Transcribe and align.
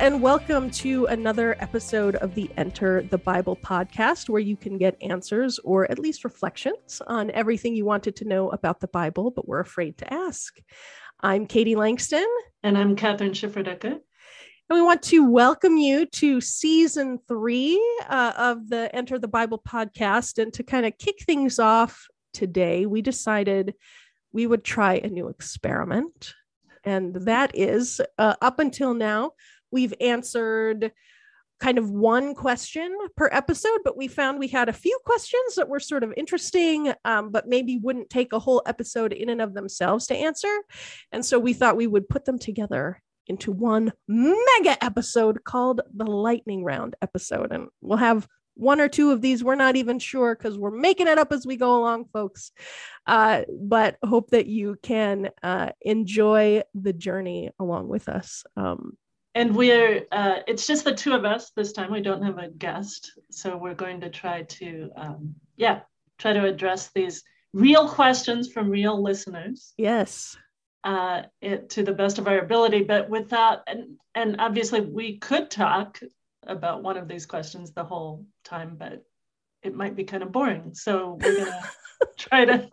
and 0.00 0.22
welcome 0.22 0.70
to 0.70 1.04
another 1.06 1.54
episode 1.60 2.16
of 2.16 2.34
the 2.34 2.50
Enter 2.56 3.02
the 3.02 3.18
Bible 3.18 3.54
podcast, 3.54 4.30
where 4.30 4.40
you 4.40 4.56
can 4.56 4.78
get 4.78 4.96
answers 5.02 5.58
or 5.58 5.90
at 5.90 5.98
least 5.98 6.24
reflections 6.24 7.02
on 7.06 7.30
everything 7.32 7.74
you 7.74 7.84
wanted 7.84 8.16
to 8.16 8.24
know 8.24 8.48
about 8.48 8.80
the 8.80 8.88
Bible, 8.88 9.30
but 9.30 9.46
were 9.46 9.60
afraid 9.60 9.98
to 9.98 10.10
ask. 10.10 10.58
I'm 11.20 11.44
Katie 11.44 11.76
Langston. 11.76 12.26
And 12.62 12.78
I'm 12.78 12.96
Kathryn 12.96 13.32
Schifferdecker. 13.32 13.92
And 13.92 14.00
we 14.70 14.80
want 14.80 15.02
to 15.02 15.30
welcome 15.30 15.76
you 15.76 16.06
to 16.06 16.40
season 16.40 17.18
three 17.28 17.78
uh, 18.08 18.32
of 18.38 18.70
the 18.70 18.88
Enter 18.96 19.18
the 19.18 19.28
Bible 19.28 19.60
podcast. 19.68 20.42
And 20.42 20.50
to 20.54 20.62
kind 20.62 20.86
of 20.86 20.96
kick 20.96 21.24
things 21.24 21.58
off 21.58 22.06
today, 22.32 22.86
we 22.86 23.02
decided 23.02 23.74
we 24.32 24.46
would 24.46 24.64
try 24.64 24.94
a 24.94 25.08
new 25.08 25.28
experiment. 25.28 26.32
And 26.84 27.14
that 27.26 27.50
is 27.52 28.00
uh, 28.16 28.36
up 28.40 28.60
until 28.60 28.94
now, 28.94 29.32
we've 29.70 29.94
answered 30.00 30.92
kind 31.60 31.78
of 31.78 31.90
one 31.90 32.34
question 32.34 32.96
per 33.16 33.28
episode, 33.30 33.80
but 33.84 33.96
we 33.96 34.08
found 34.08 34.38
we 34.38 34.48
had 34.48 34.68
a 34.68 34.72
few 34.72 34.98
questions 35.04 35.56
that 35.56 35.68
were 35.68 35.80
sort 35.80 36.02
of 36.02 36.14
interesting, 36.16 36.92
um, 37.04 37.30
but 37.30 37.48
maybe 37.48 37.78
wouldn't 37.78 38.08
take 38.08 38.32
a 38.32 38.38
whole 38.38 38.62
episode 38.66 39.12
in 39.12 39.28
and 39.28 39.42
of 39.42 39.54
themselves 39.54 40.06
to 40.06 40.16
answer. 40.16 40.54
And 41.12 41.24
so 41.24 41.38
we 41.38 41.52
thought 41.52 41.76
we 41.76 41.86
would 41.86 42.08
put 42.08 42.24
them 42.24 42.38
together 42.38 43.02
into 43.26 43.52
one 43.52 43.92
mega 44.08 44.82
episode 44.82 45.44
called 45.44 45.82
the 45.94 46.04
Lightning 46.04 46.64
Round 46.64 46.96
episode. 47.02 47.52
And 47.52 47.68
we'll 47.82 47.98
have 47.98 48.26
one 48.54 48.80
or 48.80 48.88
two 48.88 49.12
of 49.12 49.20
these. 49.20 49.44
We're 49.44 49.54
not 49.54 49.76
even 49.76 49.98
sure 49.98 50.34
because 50.34 50.58
we're 50.58 50.70
making 50.70 51.08
it 51.08 51.18
up 51.18 51.30
as 51.30 51.46
we 51.46 51.56
go 51.56 51.78
along, 51.78 52.06
folks. 52.12 52.52
Uh, 53.06 53.42
but 53.60 53.96
hope 54.02 54.30
that 54.30 54.46
you 54.46 54.76
can 54.82 55.30
uh, 55.42 55.70
enjoy 55.82 56.62
the 56.74 56.92
journey 56.92 57.50
along 57.58 57.88
with 57.88 58.08
us. 58.08 58.44
Um, 58.56 58.96
and 59.34 59.54
we're 59.54 60.06
uh, 60.10 60.36
it's 60.46 60.66
just 60.66 60.84
the 60.84 60.94
two 60.94 61.12
of 61.12 61.24
us 61.24 61.50
this 61.54 61.72
time. 61.72 61.92
We 61.92 62.00
don't 62.00 62.22
have 62.22 62.38
a 62.38 62.48
guest. 62.48 63.12
So 63.30 63.56
we're 63.56 63.74
going 63.74 64.00
to 64.00 64.10
try 64.10 64.42
to 64.42 64.90
um, 64.96 65.34
yeah 65.56 65.80
try 66.18 66.32
to 66.32 66.44
address 66.44 66.90
these 66.94 67.22
real 67.52 67.88
questions 67.88 68.52
from 68.52 68.70
real 68.70 69.00
listeners. 69.02 69.72
Yes. 69.76 70.36
Uh, 70.82 71.22
it, 71.42 71.68
to 71.70 71.82
the 71.82 71.92
best 71.92 72.18
of 72.18 72.26
our 72.26 72.38
ability. 72.38 72.82
But 72.82 73.08
without 73.08 73.60
and 73.66 73.96
and 74.14 74.40
obviously 74.40 74.80
we 74.80 75.18
could 75.18 75.50
talk 75.50 76.00
about 76.46 76.82
one 76.82 76.96
of 76.96 77.06
these 77.06 77.26
questions 77.26 77.72
the 77.72 77.84
whole 77.84 78.24
time 78.44 78.76
but 78.78 79.04
it 79.62 79.74
might 79.74 79.94
be 79.94 80.04
kind 80.04 80.22
of 80.22 80.32
boring. 80.32 80.74
So 80.74 81.18
we're 81.20 81.44
gonna 81.44 81.60
try 82.18 82.44
to 82.46 82.68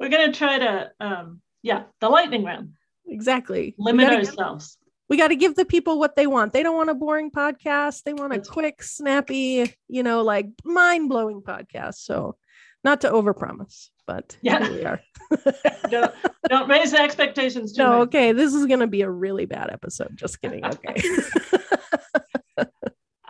we're 0.00 0.08
gonna 0.08 0.32
try 0.32 0.58
to 0.58 0.90
um, 1.00 1.42
yeah 1.62 1.84
the 2.00 2.08
lightning 2.08 2.44
round. 2.44 2.74
Exactly. 3.06 3.74
Limit 3.78 4.08
ourselves 4.08 4.78
we 5.08 5.16
got 5.16 5.28
to 5.28 5.36
give 5.36 5.54
the 5.54 5.64
people 5.64 5.98
what 5.98 6.16
they 6.16 6.26
want. 6.26 6.52
They 6.52 6.62
don't 6.62 6.76
want 6.76 6.90
a 6.90 6.94
boring 6.94 7.30
podcast. 7.30 8.02
They 8.02 8.12
want 8.12 8.34
a 8.34 8.40
quick, 8.40 8.82
snappy, 8.82 9.74
you 9.88 10.02
know, 10.02 10.22
like 10.22 10.48
mind 10.64 11.08
blowing 11.08 11.40
podcast. 11.40 11.96
So, 11.96 12.36
not 12.84 13.00
to 13.00 13.10
overpromise, 13.10 13.88
but 14.06 14.36
yeah, 14.42 14.68
we 14.70 14.84
are. 14.84 15.00
don't, 15.90 16.14
don't 16.48 16.68
raise 16.68 16.92
the 16.92 17.00
expectations. 17.00 17.76
no, 17.76 17.90
much. 17.90 18.08
okay. 18.08 18.32
This 18.32 18.54
is 18.54 18.66
going 18.66 18.80
to 18.80 18.86
be 18.86 19.02
a 19.02 19.10
really 19.10 19.46
bad 19.46 19.70
episode. 19.70 20.12
Just 20.14 20.40
kidding. 20.40 20.64
Okay. 20.64 21.02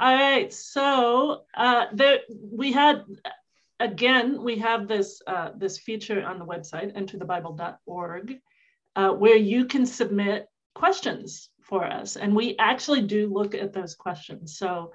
All 0.00 0.14
right. 0.14 0.52
So, 0.52 1.42
uh, 1.56 1.86
there 1.92 2.20
we 2.30 2.72
had 2.72 3.04
again 3.80 4.42
we 4.42 4.58
have 4.58 4.88
this 4.88 5.22
uh, 5.26 5.50
this 5.56 5.78
feature 5.78 6.24
on 6.24 6.38
the 6.38 6.44
website 6.44 6.96
enterthebible.org 6.96 8.38
uh, 8.96 9.10
where 9.10 9.36
you 9.36 9.64
can 9.64 9.86
submit 9.86 10.46
questions 10.74 11.50
for 11.68 11.84
us. 11.84 12.16
And 12.16 12.34
we 12.34 12.56
actually 12.58 13.02
do 13.02 13.32
look 13.32 13.54
at 13.54 13.72
those 13.72 13.94
questions. 13.94 14.56
So 14.56 14.92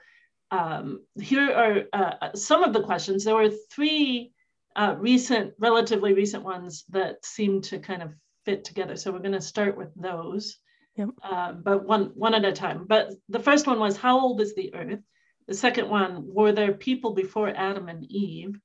um, 0.51 1.05
here 1.19 1.51
are 1.51 1.83
uh, 1.93 2.35
some 2.35 2.63
of 2.63 2.73
the 2.73 2.83
questions. 2.83 3.23
There 3.23 3.35
were 3.35 3.51
three 3.71 4.33
uh, 4.75 4.95
recent, 4.97 5.53
relatively 5.59 6.13
recent 6.13 6.43
ones 6.43 6.83
that 6.89 7.23
seem 7.25 7.61
to 7.61 7.79
kind 7.79 8.01
of 8.01 8.11
fit 8.45 8.63
together. 8.63 8.95
So 8.95 9.11
we're 9.11 9.19
going 9.19 9.31
to 9.33 9.41
start 9.41 9.77
with 9.77 9.93
those, 9.95 10.57
yep. 10.95 11.09
uh, 11.21 11.53
but 11.53 11.85
one 11.85 12.11
one 12.15 12.33
at 12.33 12.45
a 12.45 12.51
time. 12.51 12.85
But 12.87 13.11
the 13.29 13.39
first 13.39 13.67
one 13.67 13.79
was, 13.79 13.97
how 13.97 14.19
old 14.19 14.41
is 14.41 14.53
the 14.55 14.73
earth? 14.73 14.99
The 15.47 15.53
second 15.53 15.89
one, 15.89 16.23
were 16.25 16.53
there 16.53 16.73
people 16.73 17.13
before 17.13 17.49
Adam 17.49 17.87
and 17.87 18.03
Eve? 18.11 18.59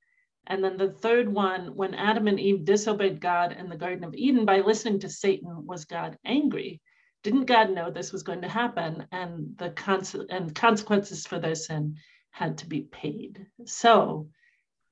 And 0.47 0.63
then 0.63 0.77
the 0.77 0.91
third 0.91 1.27
one, 1.29 1.75
when 1.75 1.93
Adam 1.93 2.27
and 2.27 2.39
Eve 2.39 2.65
disobeyed 2.65 3.21
God 3.21 3.51
in 3.51 3.69
the 3.69 3.77
Garden 3.77 4.03
of 4.03 4.15
Eden 4.15 4.45
by 4.45 4.61
listening 4.61 4.99
to 5.01 5.09
Satan, 5.09 5.67
was 5.67 5.85
God 5.85 6.17
angry? 6.25 6.81
Didn't 7.23 7.45
God 7.45 7.71
know 7.71 7.91
this 7.91 8.11
was 8.11 8.23
going 8.23 8.41
to 8.41 8.49
happen 8.49 9.05
and 9.11 9.57
the 9.57 9.71
cons- 9.71 10.15
and 10.29 10.55
consequences 10.55 11.25
for 11.25 11.39
their 11.39 11.55
sin 11.55 11.97
had 12.31 12.59
to 12.59 12.67
be 12.67 12.81
paid? 12.81 13.45
So, 13.65 14.29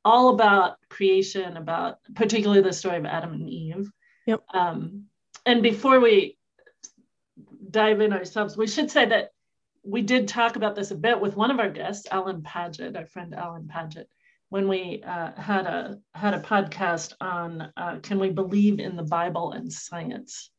all 0.03 0.29
about 0.29 0.77
creation, 0.89 1.57
about 1.57 1.99
particularly 2.15 2.61
the 2.61 2.73
story 2.73 2.97
of 2.97 3.05
Adam 3.05 3.33
and 3.33 3.49
Eve. 3.49 3.91
Yep. 4.25 4.43
Um, 4.53 5.05
and 5.45 5.63
before 5.63 5.99
we 5.99 6.37
dive 7.69 8.01
in 8.01 8.13
ourselves, 8.13 8.57
we 8.57 8.67
should 8.67 8.91
say 8.91 9.05
that 9.05 9.31
we 9.83 10.01
did 10.01 10.27
talk 10.27 10.57
about 10.57 10.75
this 10.75 10.91
a 10.91 10.95
bit 10.95 11.19
with 11.19 11.37
one 11.37 11.51
of 11.51 11.59
our 11.59 11.69
guests, 11.69 12.07
Alan 12.11 12.41
Padgett, 12.41 12.97
our 12.97 13.05
friend 13.05 13.33
Alan 13.33 13.69
Padgett, 13.73 14.07
when 14.49 14.67
we 14.67 15.03
uh, 15.05 15.31
had 15.39 15.65
a 15.65 15.99
had 16.13 16.33
a 16.33 16.41
podcast 16.41 17.13
on 17.21 17.71
uh, 17.77 17.99
can 18.01 18.19
we 18.19 18.29
believe 18.29 18.79
in 18.79 18.95
the 18.95 19.03
Bible 19.03 19.51
and 19.51 19.71
science. 19.71 20.51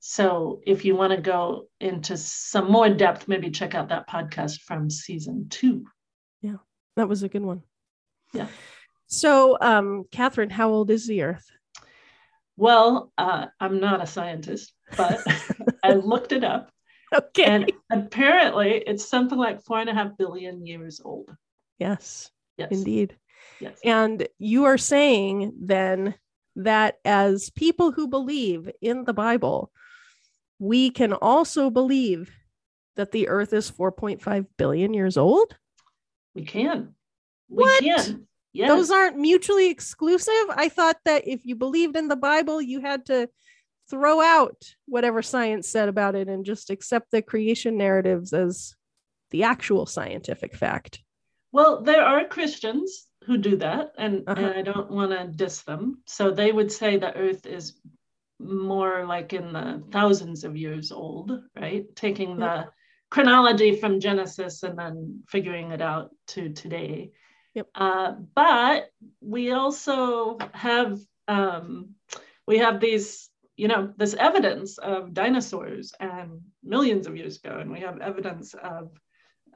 So 0.00 0.60
if 0.66 0.84
you 0.84 0.94
want 0.94 1.12
to 1.12 1.20
go 1.20 1.66
into 1.80 2.16
some 2.16 2.70
more 2.70 2.88
depth, 2.88 3.28
maybe 3.28 3.50
check 3.50 3.74
out 3.74 3.88
that 3.88 4.08
podcast 4.08 4.60
from 4.60 4.88
season 4.88 5.48
two. 5.48 5.84
Yeah, 6.42 6.56
that 6.96 7.08
was 7.08 7.22
a 7.22 7.28
good 7.28 7.42
one. 7.42 7.62
Yeah. 8.32 8.48
So, 9.06 9.56
um, 9.60 10.04
Kathryn, 10.12 10.50
how 10.50 10.70
old 10.70 10.90
is 10.90 11.06
the 11.06 11.22
Earth? 11.22 11.48
Well, 12.56 13.12
uh, 13.18 13.46
I'm 13.60 13.80
not 13.80 14.02
a 14.02 14.06
scientist, 14.06 14.72
but 14.96 15.20
I 15.82 15.92
looked 15.94 16.32
it 16.32 16.44
up. 16.44 16.70
Okay. 17.14 17.44
And 17.44 17.72
apparently 17.90 18.82
it's 18.86 19.08
something 19.08 19.38
like 19.38 19.62
four 19.62 19.78
and 19.80 19.88
a 19.88 19.94
half 19.94 20.16
billion 20.16 20.66
years 20.66 21.00
old. 21.04 21.30
Yes. 21.78 22.30
Yes. 22.56 22.68
Indeed. 22.70 23.16
Yes. 23.60 23.78
And 23.84 24.26
you 24.38 24.64
are 24.64 24.78
saying 24.78 25.52
then 25.60 26.14
that 26.56 26.96
as 27.04 27.50
people 27.50 27.92
who 27.92 28.08
believe 28.08 28.70
in 28.80 29.04
the 29.04 29.12
Bible, 29.12 29.70
we 30.58 30.90
can 30.90 31.12
also 31.12 31.70
believe 31.70 32.30
that 32.96 33.12
the 33.12 33.28
earth 33.28 33.52
is 33.52 33.70
4.5 33.70 34.46
billion 34.56 34.94
years 34.94 35.16
old? 35.16 35.56
We 36.34 36.44
can. 36.44 36.94
We 37.48 37.62
what? 37.62 37.82
can. 37.82 38.26
Yes. 38.52 38.68
Those 38.68 38.90
aren't 38.90 39.18
mutually 39.18 39.68
exclusive. 39.68 40.32
I 40.48 40.70
thought 40.70 40.96
that 41.04 41.28
if 41.28 41.40
you 41.44 41.56
believed 41.56 41.94
in 41.94 42.08
the 42.08 42.16
Bible, 42.16 42.62
you 42.62 42.80
had 42.80 43.04
to 43.06 43.28
throw 43.90 44.20
out 44.20 44.56
whatever 44.86 45.22
science 45.22 45.68
said 45.68 45.88
about 45.88 46.14
it 46.14 46.28
and 46.28 46.44
just 46.44 46.70
accept 46.70 47.10
the 47.10 47.20
creation 47.20 47.76
narratives 47.76 48.32
as 48.32 48.74
the 49.30 49.42
actual 49.42 49.84
scientific 49.84 50.56
fact. 50.56 51.02
Well, 51.52 51.82
there 51.82 52.02
are 52.02 52.24
Christians 52.24 53.06
who 53.24 53.36
do 53.36 53.56
that, 53.56 53.92
and, 53.98 54.22
uh-huh. 54.26 54.40
and 54.40 54.54
I 54.54 54.62
don't 54.62 54.90
want 54.90 55.10
to 55.10 55.26
diss 55.26 55.62
them. 55.62 56.02
So 56.06 56.30
they 56.30 56.52
would 56.52 56.72
say 56.72 56.96
the 56.96 57.14
earth 57.14 57.44
is 57.44 57.74
more 58.38 59.06
like 59.06 59.32
in 59.32 59.52
the 59.52 59.82
thousands 59.90 60.44
of 60.44 60.56
years 60.56 60.92
old, 60.92 61.32
right? 61.58 61.84
Taking 61.96 62.36
the 62.36 62.66
chronology 63.10 63.76
from 63.76 64.00
Genesis 64.00 64.62
and 64.62 64.78
then 64.78 65.22
figuring 65.28 65.70
it 65.70 65.80
out 65.80 66.10
to 66.28 66.50
today. 66.50 67.12
Yep. 67.54 67.68
Uh, 67.74 68.12
but 68.34 68.90
we 69.20 69.52
also 69.52 70.38
have 70.52 70.98
um, 71.28 71.94
we 72.46 72.58
have 72.58 72.80
these, 72.80 73.30
you 73.56 73.68
know, 73.68 73.92
this 73.96 74.14
evidence 74.14 74.78
of 74.78 75.14
dinosaurs 75.14 75.92
and 75.98 76.40
millions 76.62 77.06
of 77.06 77.16
years 77.16 77.38
ago, 77.38 77.58
and 77.58 77.70
we 77.70 77.80
have 77.80 78.00
evidence 78.00 78.54
of 78.54 78.90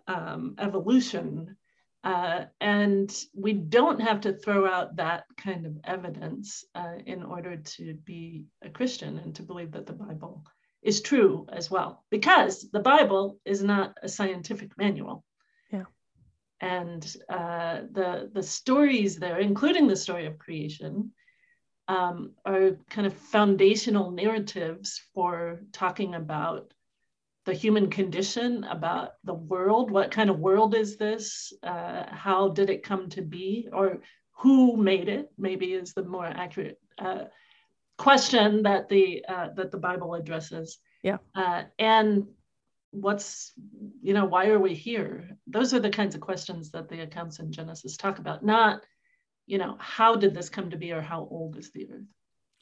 um, 0.06 0.54
evolution 0.58 1.56
uh, 2.02 2.44
and 2.60 3.24
we 3.34 3.52
don't 3.52 4.00
have 4.00 4.20
to 4.22 4.32
throw 4.32 4.66
out 4.66 4.96
that 4.96 5.24
kind 5.36 5.66
of 5.66 5.76
evidence 5.84 6.64
uh, 6.74 6.94
in 7.04 7.22
order 7.22 7.56
to 7.56 7.94
be 8.04 8.44
a 8.62 8.70
Christian 8.70 9.18
and 9.18 9.34
to 9.36 9.42
believe 9.42 9.72
that 9.72 9.86
the 9.86 9.92
Bible 9.92 10.44
is 10.82 11.02
true 11.02 11.46
as 11.52 11.70
well, 11.70 12.04
because 12.10 12.70
the 12.70 12.80
Bible 12.80 13.38
is 13.44 13.62
not 13.62 13.98
a 14.02 14.08
scientific 14.08 14.76
manual. 14.78 15.24
Yeah. 15.70 15.84
And 16.60 17.04
uh, 17.28 17.82
the, 17.92 18.30
the 18.32 18.42
stories 18.42 19.16
there, 19.16 19.38
including 19.38 19.86
the 19.86 19.96
story 19.96 20.26
of 20.26 20.38
creation, 20.38 21.12
um, 21.88 22.32
are 22.46 22.78
kind 22.88 23.06
of 23.06 23.12
foundational 23.12 24.10
narratives 24.10 25.02
for 25.12 25.60
talking 25.72 26.14
about 26.14 26.72
the 27.50 27.56
human 27.56 27.90
condition, 27.90 28.62
about 28.62 29.14
the 29.24 29.34
world. 29.34 29.90
What 29.90 30.12
kind 30.12 30.30
of 30.30 30.38
world 30.38 30.72
is 30.72 30.96
this? 30.96 31.52
Uh, 31.64 32.04
how 32.06 32.50
did 32.50 32.70
it 32.70 32.84
come 32.84 33.08
to 33.08 33.22
be? 33.22 33.68
Or 33.72 33.98
who 34.38 34.76
made 34.76 35.08
it? 35.08 35.32
Maybe 35.36 35.72
is 35.72 35.92
the 35.92 36.04
more 36.04 36.26
accurate 36.26 36.78
uh, 36.96 37.24
question 37.98 38.62
that 38.62 38.88
the 38.88 39.24
uh, 39.28 39.48
that 39.56 39.72
the 39.72 39.78
Bible 39.78 40.14
addresses. 40.14 40.78
Yeah. 41.02 41.16
Uh, 41.34 41.64
and 41.76 42.28
what's 42.92 43.52
you 44.00 44.14
know 44.14 44.26
why 44.26 44.46
are 44.46 44.58
we 44.58 44.74
here 44.74 45.36
those 45.46 45.72
are 45.72 45.78
the 45.78 45.96
kinds 45.98 46.16
of 46.16 46.20
questions 46.20 46.72
that 46.72 46.88
the 46.88 47.02
accounts 47.02 47.38
in 47.38 47.52
genesis 47.52 47.96
talk 47.96 48.18
about 48.18 48.44
not 48.44 48.82
you 49.46 49.58
know 49.58 49.76
how 49.78 50.16
did 50.16 50.34
this 50.34 50.48
come 50.48 50.68
to 50.70 50.76
be 50.76 50.90
or 50.90 51.00
how 51.00 51.20
old 51.30 51.56
is 51.56 51.70
the 51.70 51.88
earth 51.88 52.10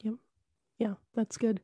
yep 0.03 0.13
yeah 0.77 0.93
that's 1.15 1.35
good 1.35 1.59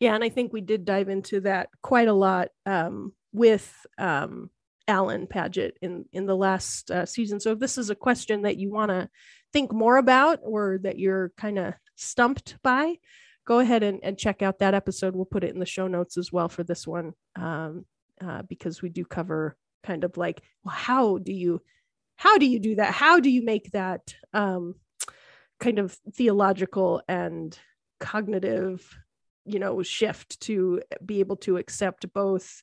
yeah 0.00 0.14
and 0.14 0.24
i 0.24 0.28
think 0.28 0.52
we 0.52 0.60
did 0.60 0.84
dive 0.84 1.08
into 1.08 1.40
that 1.40 1.68
quite 1.82 2.08
a 2.08 2.12
lot 2.12 2.48
um, 2.64 3.12
with 3.32 3.86
um, 3.98 4.50
alan 4.88 5.26
padgett 5.26 5.72
in 5.82 6.04
in 6.12 6.26
the 6.26 6.36
last 6.36 6.90
uh, 6.90 7.06
season. 7.06 7.40
So 7.40 7.52
if 7.52 7.58
this 7.58 7.78
is 7.78 7.90
a 7.90 7.94
question 7.94 8.42
that 8.42 8.56
you 8.56 8.70
want 8.70 8.90
to 8.90 9.08
think 9.52 9.72
more 9.72 9.96
about 9.96 10.40
or 10.42 10.78
that 10.82 10.98
you're 10.98 11.32
kind 11.36 11.58
of 11.58 11.74
stumped 11.96 12.56
by 12.62 12.96
go 13.46 13.60
ahead 13.60 13.82
and, 13.82 14.00
and 14.02 14.18
check 14.18 14.42
out 14.42 14.58
that 14.58 14.74
episode. 14.74 15.14
We'll 15.14 15.24
put 15.24 15.44
it 15.44 15.54
in 15.54 15.60
the 15.60 15.66
show 15.66 15.86
notes 15.86 16.16
as 16.18 16.32
well 16.32 16.48
for 16.48 16.64
this 16.64 16.84
one 16.84 17.12
um, 17.36 17.86
uh, 18.20 18.42
because 18.42 18.82
we 18.82 18.88
do 18.88 19.04
cover 19.04 19.56
kind 19.84 20.02
of 20.02 20.16
like 20.16 20.42
well 20.64 20.74
how 20.74 21.18
do 21.18 21.32
you 21.32 21.60
how 22.16 22.38
do 22.38 22.46
you 22.46 22.58
do 22.58 22.76
that? 22.76 22.92
How 22.92 23.20
do 23.20 23.30
you 23.30 23.44
make 23.44 23.70
that 23.72 24.14
um, 24.32 24.74
kind 25.60 25.78
of 25.78 25.92
theological 26.14 27.02
and 27.08 27.56
cognitive 28.00 28.98
you 29.46 29.58
know 29.58 29.82
shift 29.82 30.40
to 30.40 30.82
be 31.04 31.20
able 31.20 31.36
to 31.36 31.56
accept 31.56 32.12
both 32.12 32.62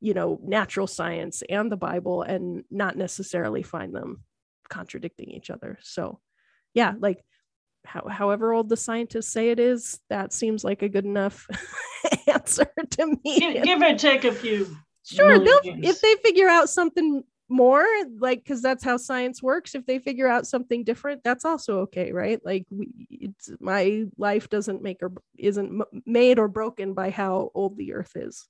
you 0.00 0.14
know 0.14 0.40
natural 0.42 0.86
science 0.86 1.42
and 1.48 1.70
the 1.70 1.76
bible 1.76 2.22
and 2.22 2.64
not 2.70 2.96
necessarily 2.96 3.62
find 3.62 3.94
them 3.94 4.24
contradicting 4.68 5.30
each 5.30 5.50
other. 5.50 5.78
So 5.82 6.20
yeah 6.74 6.94
like 6.98 7.24
how, 7.84 8.06
however 8.08 8.52
old 8.52 8.68
the 8.68 8.76
scientists 8.76 9.28
say 9.28 9.50
it 9.50 9.58
is 9.58 10.00
that 10.10 10.32
seems 10.32 10.64
like 10.64 10.82
a 10.82 10.88
good 10.88 11.04
enough 11.04 11.46
answer 12.26 12.70
to 12.90 13.06
me. 13.06 13.38
Give, 13.38 13.62
give 13.62 13.82
or 13.82 13.96
take 13.96 14.24
a 14.24 14.32
few 14.32 14.76
sure 15.04 15.38
they'll 15.38 15.60
if 15.64 16.00
they 16.00 16.14
figure 16.16 16.48
out 16.48 16.68
something 16.68 17.24
more 17.50 17.84
like 18.18 18.44
because 18.44 18.62
that's 18.62 18.84
how 18.84 18.96
science 18.96 19.42
works. 19.42 19.74
If 19.74 19.84
they 19.84 19.98
figure 19.98 20.28
out 20.28 20.46
something 20.46 20.84
different 20.84 21.24
that's 21.24 21.44
also 21.44 21.80
okay 21.80 22.12
right? 22.12 22.40
Like 22.44 22.66
we 22.70 22.88
it's 23.10 23.50
my 23.60 24.04
life 24.16 24.48
doesn't 24.48 24.82
make 24.82 25.02
or 25.02 25.12
isn't 25.36 25.82
made 26.06 26.38
or 26.38 26.48
broken 26.48 26.94
by 26.94 27.10
how 27.10 27.50
old 27.54 27.76
the 27.76 27.92
earth 27.94 28.12
is 28.14 28.48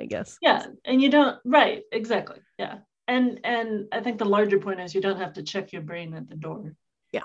i 0.00 0.04
guess. 0.04 0.38
Yeah 0.42 0.66
and 0.84 1.00
you 1.00 1.10
don't 1.10 1.38
right 1.44 1.82
exactly 1.90 2.40
yeah. 2.58 2.78
And 3.08 3.40
and 3.44 3.88
i 3.92 4.00
think 4.00 4.18
the 4.18 4.24
larger 4.24 4.58
point 4.58 4.80
is 4.80 4.94
you 4.94 5.00
don't 5.00 5.18
have 5.18 5.32
to 5.34 5.42
check 5.42 5.72
your 5.72 5.82
brain 5.82 6.14
at 6.14 6.28
the 6.28 6.36
door. 6.36 6.74
Yeah. 7.12 7.24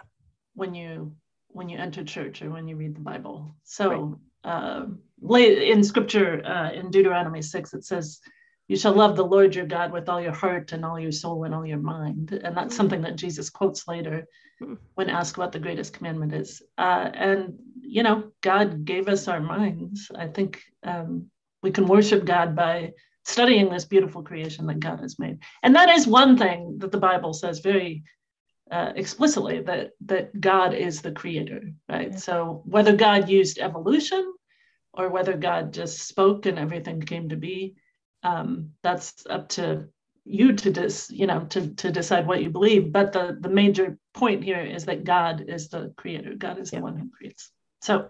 When 0.53 0.73
you 0.73 1.13
when 1.49 1.69
you 1.69 1.77
enter 1.77 2.03
church 2.03 2.41
or 2.41 2.49
when 2.49 2.67
you 2.67 2.75
read 2.75 2.95
the 2.95 3.01
bible. 3.01 3.51
So 3.63 4.19
right. 4.45 4.51
uh, 4.51 4.85
late 5.21 5.61
in 5.63 5.83
scripture 5.83 6.45
uh, 6.45 6.71
in 6.71 6.89
deuteronomy 6.89 7.41
6 7.41 7.73
it 7.73 7.83
says 7.83 8.21
you 8.67 8.75
shall 8.75 8.93
love 8.93 9.15
the 9.15 9.25
Lord 9.25 9.55
your 9.55 9.65
God 9.65 9.91
with 9.91 10.09
all 10.09 10.21
your 10.21 10.33
heart 10.33 10.73
and 10.73 10.83
all 10.83 10.99
your 10.99 11.11
soul 11.11 11.45
and 11.45 11.55
all 11.55 11.65
your 11.65 11.77
mind. 11.77 12.33
And 12.33 12.55
that's 12.55 12.73
mm. 12.73 12.77
something 12.77 13.01
that 13.01 13.15
Jesus 13.15 13.49
quotes 13.49 13.87
later 13.87 14.27
mm. 14.61 14.77
when 14.95 15.09
asked 15.09 15.37
what 15.37 15.51
the 15.51 15.59
greatest 15.59 15.93
commandment 15.93 16.33
is. 16.33 16.61
Uh, 16.77 17.09
and, 17.13 17.57
you 17.81 18.03
know, 18.03 18.31
God 18.41 18.83
gave 18.83 19.07
us 19.07 19.27
our 19.27 19.39
minds. 19.39 20.11
I 20.13 20.27
think 20.27 20.61
um, 20.83 21.27
we 21.63 21.71
can 21.71 21.85
worship 21.85 22.25
God 22.25 22.55
by 22.55 22.91
studying 23.23 23.69
this 23.69 23.85
beautiful 23.85 24.23
creation 24.23 24.67
that 24.67 24.79
God 24.79 24.99
has 24.99 25.19
made. 25.19 25.39
And 25.63 25.75
that 25.75 25.89
is 25.89 26.07
one 26.07 26.37
thing 26.37 26.77
that 26.79 26.91
the 26.91 26.97
Bible 26.97 27.33
says 27.33 27.59
very 27.59 28.03
uh, 28.71 28.91
explicitly 28.95 29.61
that 29.61 29.91
that 30.05 30.39
God 30.39 30.73
is 30.73 31.01
the 31.01 31.11
creator, 31.11 31.61
right? 31.87 32.11
Yeah. 32.11 32.17
So 32.17 32.61
whether 32.65 32.95
God 32.95 33.29
used 33.29 33.59
evolution 33.59 34.33
or 34.93 35.09
whether 35.09 35.37
God 35.37 35.73
just 35.73 35.99
spoke 36.07 36.45
and 36.45 36.59
everything 36.59 37.01
came 37.01 37.29
to 37.29 37.37
be, 37.37 37.75
um, 38.27 38.71
that's 38.83 39.25
up 39.29 39.47
to 39.47 39.87
you 40.25 40.53
to 40.53 40.71
dis, 40.71 41.09
you 41.09 41.25
know, 41.25 41.45
to, 41.45 41.73
to 41.75 41.91
decide 41.91 42.27
what 42.27 42.43
you 42.43 42.49
believe. 42.49 42.91
But 42.91 43.13
the, 43.13 43.37
the 43.39 43.49
major 43.49 43.97
point 44.13 44.43
here 44.43 44.59
is 44.59 44.85
that 44.85 45.05
God 45.05 45.45
is 45.47 45.69
the 45.69 45.93
creator. 45.95 46.33
God 46.37 46.59
is 46.59 46.71
yeah. 46.71 46.79
the 46.79 46.83
one 46.83 46.97
who 46.97 47.09
creates. 47.09 47.49
So 47.81 48.09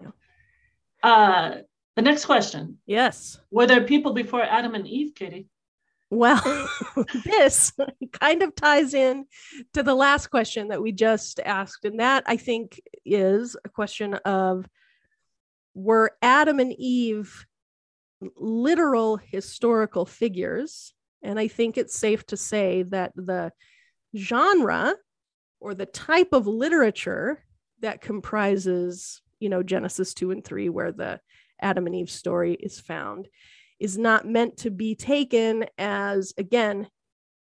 uh, 1.04 1.58
the 1.94 2.02
next 2.02 2.24
question. 2.24 2.78
Yes. 2.86 3.38
Were 3.52 3.66
there 3.66 3.84
people 3.84 4.12
before 4.12 4.42
Adam 4.42 4.74
and 4.74 4.88
Eve, 4.88 5.14
Katie? 5.14 5.46
Well, 6.10 6.68
this 7.24 7.72
kind 8.12 8.42
of 8.42 8.56
ties 8.56 8.94
in 8.94 9.26
to 9.74 9.84
the 9.84 9.94
last 9.94 10.28
question 10.28 10.68
that 10.68 10.82
we 10.82 10.90
just 10.90 11.38
asked. 11.40 11.84
And 11.84 12.00
that 12.00 12.24
I 12.26 12.36
think 12.36 12.80
is 13.04 13.56
a 13.64 13.68
question 13.68 14.14
of 14.14 14.66
were 15.74 16.16
Adam 16.22 16.58
and 16.58 16.72
Eve 16.76 17.46
literal 18.36 19.16
historical 19.16 20.06
figures. 20.06 20.92
And 21.22 21.38
I 21.38 21.48
think 21.48 21.76
it's 21.76 21.96
safe 21.96 22.26
to 22.26 22.36
say 22.36 22.84
that 22.84 23.12
the 23.14 23.52
genre 24.16 24.94
or 25.60 25.74
the 25.74 25.86
type 25.86 26.32
of 26.32 26.46
literature 26.46 27.42
that 27.80 28.00
comprises, 28.00 29.22
you 29.40 29.48
know, 29.48 29.62
Genesis 29.62 30.14
2 30.14 30.30
and 30.30 30.44
3, 30.44 30.68
where 30.68 30.92
the 30.92 31.20
Adam 31.60 31.86
and 31.86 31.94
Eve 31.94 32.10
story 32.10 32.54
is 32.54 32.80
found, 32.80 33.28
is 33.78 33.98
not 33.98 34.26
meant 34.26 34.56
to 34.58 34.70
be 34.70 34.94
taken 34.94 35.66
as, 35.76 36.32
again, 36.38 36.88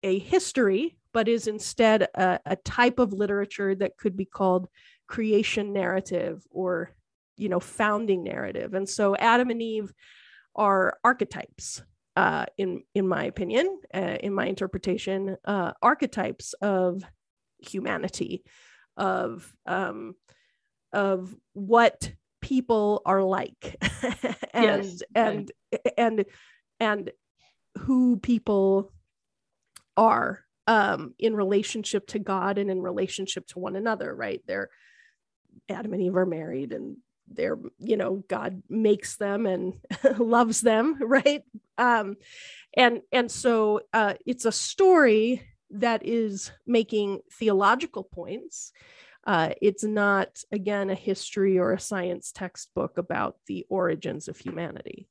a 0.04 0.20
history, 0.20 0.98
but 1.14 1.28
is 1.28 1.48
instead 1.48 2.04
a, 2.16 2.40
a 2.46 2.56
type 2.58 3.00
of 3.00 3.14
literature 3.14 3.76
that 3.76 3.98
could 3.98 4.16
be 4.16 4.26
called 4.26 4.68
creation 5.08 5.74
narrative 5.74 6.44
or, 6.52 6.92
you 7.38 7.50
know, 7.50 7.60
founding 7.60 8.24
narrative. 8.24 8.74
And 8.74 8.88
so 8.88 9.16
Adam 9.16 9.50
and 9.50 9.62
Eve 9.62 9.92
are 10.58 10.98
archetypes. 11.04 11.82
Uh, 12.16 12.46
in 12.58 12.82
in 12.96 13.08
my 13.08 13.26
opinion, 13.26 13.80
uh, 13.94 14.18
in 14.22 14.34
my 14.34 14.48
interpretation, 14.48 15.38
uh, 15.46 15.72
archetypes 15.84 16.54
of 16.54 17.04
humanity, 17.60 18.44
of 18.98 19.56
um, 19.68 20.16
of 20.92 21.36
what 21.54 22.12
people 22.42 23.04
are 23.06 23.22
like, 23.22 23.76
and 24.54 24.84
yes, 24.84 25.04
and 25.14 25.52
and 25.96 26.26
and 26.80 27.12
who 27.80 28.18
people 28.18 28.92
are 29.96 30.44
um, 30.66 31.14
in 31.20 31.36
relationship 31.36 32.08
to 32.08 32.20
God 32.20 32.58
and 32.58 32.72
in 32.72 32.82
relationship 32.82 33.46
to 33.50 33.60
one 33.60 33.76
another. 33.76 34.16
Right? 34.16 34.42
They're 34.48 34.70
Adam 35.70 35.94
and 35.94 36.02
Eve 36.02 36.16
are 36.16 36.26
married, 36.26 36.74
and 36.74 36.98
they're 37.32 37.58
you 37.80 37.98
know 37.98 38.24
god 38.28 38.62
makes 38.70 39.18
them 39.18 39.46
and 39.46 39.74
loves 40.18 40.62
them 40.62 40.98
right? 41.02 41.44
Um 41.78 42.18
and 42.76 43.02
and 43.12 43.32
so 43.32 43.82
uh 43.94 44.16
it's 44.26 44.46
a 44.46 44.52
story 44.52 45.44
that 45.72 46.06
is 46.06 46.52
making 46.66 47.20
theological 47.34 48.04
points. 48.04 48.72
Uh, 49.26 49.50
it's 49.62 49.84
not 49.84 50.42
again 50.54 50.90
a 50.90 50.96
history 50.96 51.60
or 51.60 51.74
a 51.74 51.80
science 51.80 52.32
textbook 52.32 52.98
about 52.98 53.36
the 53.48 53.66
origins 53.70 54.30
of 54.30 54.38
humanity. 54.38 55.10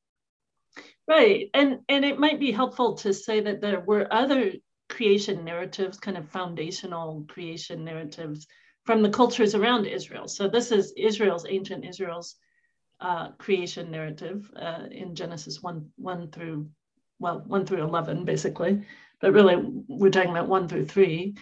Right 1.06 1.50
and 1.52 1.80
and 1.88 2.04
it 2.04 2.18
might 2.18 2.40
be 2.40 2.52
helpful 2.52 2.94
to 2.98 3.12
say 3.12 3.40
that 3.40 3.60
there 3.60 3.80
were 3.80 4.08
other 4.10 4.52
creation 4.88 5.44
narratives 5.44 5.98
kind 5.98 6.16
of 6.16 6.30
foundational 6.30 7.24
creation 7.28 7.84
narratives 7.84 8.46
from 8.86 9.02
the 9.02 9.10
cultures 9.10 9.54
around 9.54 9.84
Israel. 9.86 10.28
So 10.28 10.48
this 10.48 10.70
is 10.70 10.94
Israel's 10.96 11.46
ancient 11.48 11.84
Israel's 11.84 12.36
uh, 13.00 13.32
creation 13.32 13.90
narrative 13.90 14.50
uh, 14.56 14.84
in 14.90 15.14
Genesis 15.14 15.62
one 15.62 15.90
one 15.96 16.30
through 16.30 16.68
well 17.18 17.42
one 17.46 17.66
through 17.66 17.82
eleven 17.82 18.24
basically, 18.24 18.82
but 19.20 19.32
really 19.32 19.56
we're 19.88 20.10
talking 20.10 20.30
about 20.30 20.48
one 20.48 20.68
through 20.68 20.86
three. 20.86 21.34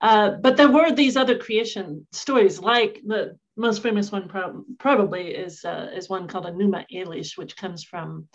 Uh, 0.00 0.30
but 0.44 0.56
there 0.56 0.70
were 0.70 0.92
these 0.92 1.16
other 1.16 1.38
creation 1.38 2.06
stories, 2.12 2.60
like 2.60 3.00
the 3.06 3.36
most 3.56 3.82
famous 3.82 4.12
one 4.12 4.28
pro- 4.28 4.64
probably 4.78 5.24
is 5.44 5.64
uh, 5.64 5.90
is 5.94 6.08
one 6.08 6.28
called 6.28 6.46
Enuma 6.46 6.84
Elish, 6.92 7.36
which 7.38 7.56
comes 7.56 7.82
from 7.84 8.28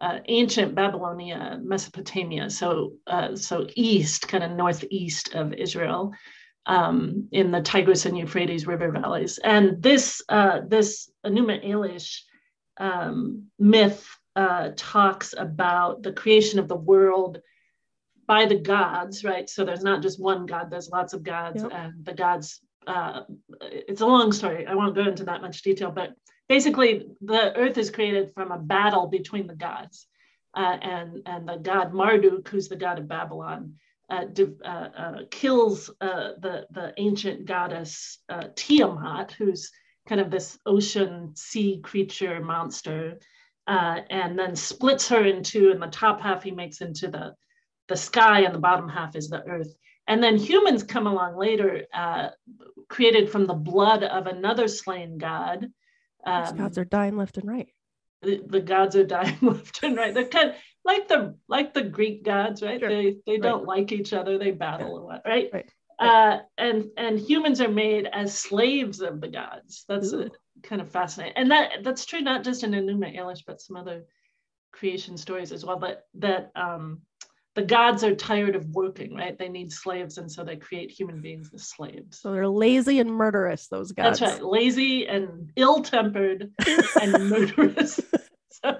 uh, 0.00 0.18
ancient 0.26 0.74
Babylonia, 0.74 1.60
Mesopotamia, 1.62 2.50
so 2.50 2.94
uh, 3.06 3.36
so 3.36 3.66
east, 3.74 4.28
kind 4.28 4.44
of 4.44 4.50
northeast 4.52 5.34
of 5.34 5.52
Israel, 5.52 6.12
um, 6.66 7.28
in 7.30 7.50
the 7.52 7.62
Tigris 7.62 8.06
and 8.06 8.18
Euphrates 8.18 8.66
river 8.66 8.90
valleys. 8.90 9.38
And 9.38 9.82
this 9.82 10.22
uh, 10.28 10.60
this 10.66 11.10
Enuma 11.24 11.64
Elish 11.64 12.20
um, 12.78 13.44
myth 13.58 14.06
uh, 14.34 14.70
talks 14.76 15.34
about 15.36 16.02
the 16.02 16.12
creation 16.12 16.58
of 16.58 16.68
the 16.68 16.76
world 16.76 17.40
by 18.26 18.44
the 18.46 18.58
gods, 18.58 19.22
right? 19.22 19.48
So 19.48 19.64
there's 19.64 19.84
not 19.84 20.02
just 20.02 20.20
one 20.20 20.46
god; 20.46 20.70
there's 20.70 20.90
lots 20.90 21.12
of 21.12 21.22
gods, 21.22 21.62
yep. 21.62 21.72
and 21.72 22.04
the 22.04 22.14
gods. 22.14 22.60
Uh, 22.86 23.22
it's 23.60 24.00
a 24.00 24.06
long 24.06 24.32
story. 24.32 24.66
I 24.66 24.74
won't 24.74 24.94
go 24.94 25.06
into 25.06 25.24
that 25.24 25.42
much 25.42 25.62
detail, 25.62 25.90
but 25.90 26.14
basically, 26.48 27.06
the 27.20 27.56
earth 27.56 27.78
is 27.78 27.90
created 27.90 28.32
from 28.34 28.52
a 28.52 28.58
battle 28.58 29.06
between 29.06 29.46
the 29.46 29.56
gods. 29.56 30.06
Uh, 30.54 30.78
and 30.80 31.22
and 31.26 31.46
the 31.46 31.56
god 31.56 31.92
Marduk, 31.92 32.48
who's 32.48 32.68
the 32.68 32.76
god 32.76 32.98
of 32.98 33.06
Babylon, 33.06 33.74
kills 35.30 35.90
uh, 36.00 36.30
the, 36.40 36.66
the 36.70 36.94
ancient 36.96 37.44
goddess 37.46 38.18
uh, 38.28 38.48
Tiamat, 38.54 39.32
who's 39.32 39.70
kind 40.08 40.20
of 40.20 40.30
this 40.30 40.58
ocean 40.64 41.32
sea 41.34 41.80
creature 41.82 42.40
monster. 42.40 43.18
uh, 43.66 44.00
and 44.10 44.38
then 44.38 44.54
splits 44.54 45.08
her 45.08 45.24
in 45.24 45.42
two, 45.42 45.70
and 45.72 45.82
the 45.82 45.88
top 45.88 46.20
half 46.20 46.42
he 46.42 46.50
makes 46.52 46.80
into 46.80 47.08
the 47.08 47.34
the 47.88 47.96
sky, 47.96 48.40
and 48.40 48.54
the 48.54 48.58
bottom 48.58 48.88
half 48.88 49.14
is 49.16 49.28
the 49.28 49.44
earth. 49.44 49.72
And 50.08 50.22
then 50.22 50.36
humans 50.36 50.82
come 50.82 51.06
along 51.06 51.36
later, 51.36 51.84
uh, 51.92 52.28
created 52.88 53.30
from 53.30 53.46
the 53.46 53.54
blood 53.54 54.02
of 54.04 54.26
another 54.26 54.68
slain 54.68 55.18
god. 55.18 55.66
Um, 56.24 56.56
gods 56.56 56.78
are 56.78 56.84
dying 56.84 57.16
left 57.16 57.38
and 57.38 57.48
right. 57.48 57.68
The, 58.22 58.42
the, 58.46 58.60
gods 58.60 58.96
are 58.96 59.04
dying 59.18 59.38
left 59.40 59.82
and 59.82 59.96
right. 59.96 60.14
They're 60.14 60.28
kind 60.28 60.50
of 60.50 60.56
like 60.86 61.08
the 61.08 61.36
like 61.48 61.74
the 61.74 61.82
Greek 61.82 62.24
gods, 62.24 62.62
right? 62.62 62.80
Sure. 62.80 62.88
They 62.88 63.16
they 63.26 63.38
don't 63.38 63.66
right. 63.66 63.78
like 63.78 63.92
each 63.92 64.12
other. 64.12 64.38
They 64.38 64.52
battle 64.52 64.96
a 64.96 65.02
lot, 65.04 65.22
right? 65.26 65.50
right. 65.52 65.70
Uh, 65.98 66.40
and 66.56 66.86
and 66.96 67.18
humans 67.18 67.60
are 67.60 67.68
made 67.68 68.08
as 68.12 68.38
slaves 68.38 69.00
of 69.00 69.20
the 69.20 69.28
gods. 69.28 69.84
That's 69.88 70.12
a, 70.12 70.30
kind 70.62 70.80
of 70.80 70.90
fascinating, 70.90 71.34
and 71.36 71.50
that 71.50 71.82
that's 71.82 72.04
true 72.04 72.20
not 72.20 72.44
just 72.44 72.62
in 72.62 72.72
Enuma 72.72 73.16
Elish, 73.16 73.42
but 73.46 73.60
some 73.60 73.76
other 73.76 74.04
creation 74.72 75.16
stories 75.16 75.52
as 75.52 75.64
well. 75.64 75.78
But 75.78 76.06
that 76.14 76.52
um, 76.54 77.00
the 77.54 77.62
gods 77.62 78.04
are 78.04 78.14
tired 78.14 78.54
of 78.54 78.66
working, 78.68 79.14
right? 79.14 79.38
They 79.38 79.48
need 79.48 79.72
slaves, 79.72 80.18
and 80.18 80.30
so 80.30 80.44
they 80.44 80.56
create 80.56 80.90
human 80.90 81.22
beings 81.22 81.50
as 81.54 81.66
slaves. 81.66 82.20
So 82.20 82.30
they're 82.30 82.46
lazy 82.46 83.00
and 83.00 83.10
murderous. 83.10 83.68
Those 83.68 83.92
gods. 83.92 84.20
That's 84.20 84.34
right, 84.34 84.44
lazy 84.44 85.08
and 85.08 85.50
ill-tempered 85.56 86.52
and 87.00 87.30
murderous. 87.30 88.00
So, 88.64 88.74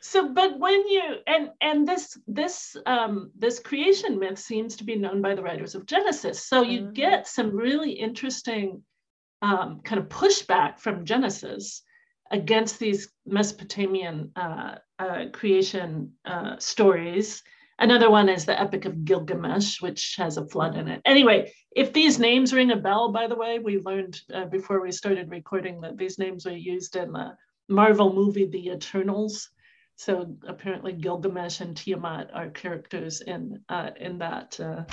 so, 0.00 0.32
but 0.32 0.58
when 0.58 0.86
you 0.88 1.02
and 1.26 1.50
and 1.60 1.86
this 1.86 2.16
this 2.26 2.76
um, 2.86 3.30
this 3.36 3.58
creation 3.58 4.18
myth 4.18 4.38
seems 4.38 4.76
to 4.76 4.84
be 4.84 4.96
known 4.96 5.20
by 5.22 5.34
the 5.34 5.42
writers 5.42 5.74
of 5.74 5.86
Genesis. 5.86 6.46
So 6.46 6.62
you 6.62 6.82
mm-hmm. 6.82 6.92
get 6.92 7.26
some 7.26 7.50
really 7.50 7.92
interesting 7.92 8.82
um, 9.42 9.80
kind 9.84 10.00
of 10.00 10.08
pushback 10.08 10.78
from 10.78 11.04
Genesis 11.04 11.82
against 12.30 12.78
these 12.78 13.12
Mesopotamian 13.26 14.30
uh, 14.36 14.76
uh, 14.98 15.24
creation 15.32 16.12
uh, 16.24 16.58
stories. 16.58 17.42
Another 17.80 18.10
one 18.10 18.28
is 18.28 18.44
the 18.44 18.60
Epic 18.60 18.84
of 18.84 19.04
Gilgamesh, 19.04 19.80
which 19.80 20.16
has 20.18 20.36
a 20.36 20.46
flood 20.46 20.76
in 20.76 20.88
it. 20.88 21.00
Anyway, 21.04 21.52
if 21.74 21.92
these 21.92 22.18
names 22.18 22.52
ring 22.52 22.72
a 22.72 22.76
bell, 22.76 23.12
by 23.12 23.28
the 23.28 23.36
way, 23.36 23.60
we 23.60 23.78
learned 23.78 24.20
uh, 24.34 24.46
before 24.46 24.80
we 24.80 24.90
started 24.90 25.30
recording 25.30 25.80
that 25.80 25.96
these 25.96 26.18
names 26.18 26.44
were 26.44 26.52
used 26.52 26.96
in 26.96 27.12
the 27.12 27.36
Marvel 27.68 28.12
movie 28.12 28.46
The 28.46 28.70
Eternals. 28.70 29.48
So 29.98 30.36
apparently, 30.46 30.92
Gilgamesh 30.92 31.60
and 31.60 31.76
Tiamat 31.76 32.30
are 32.32 32.50
characters 32.50 33.20
in 33.20 33.60
uh, 33.68 33.90
in 33.98 34.18
that 34.18 34.58
uh, 34.60 34.84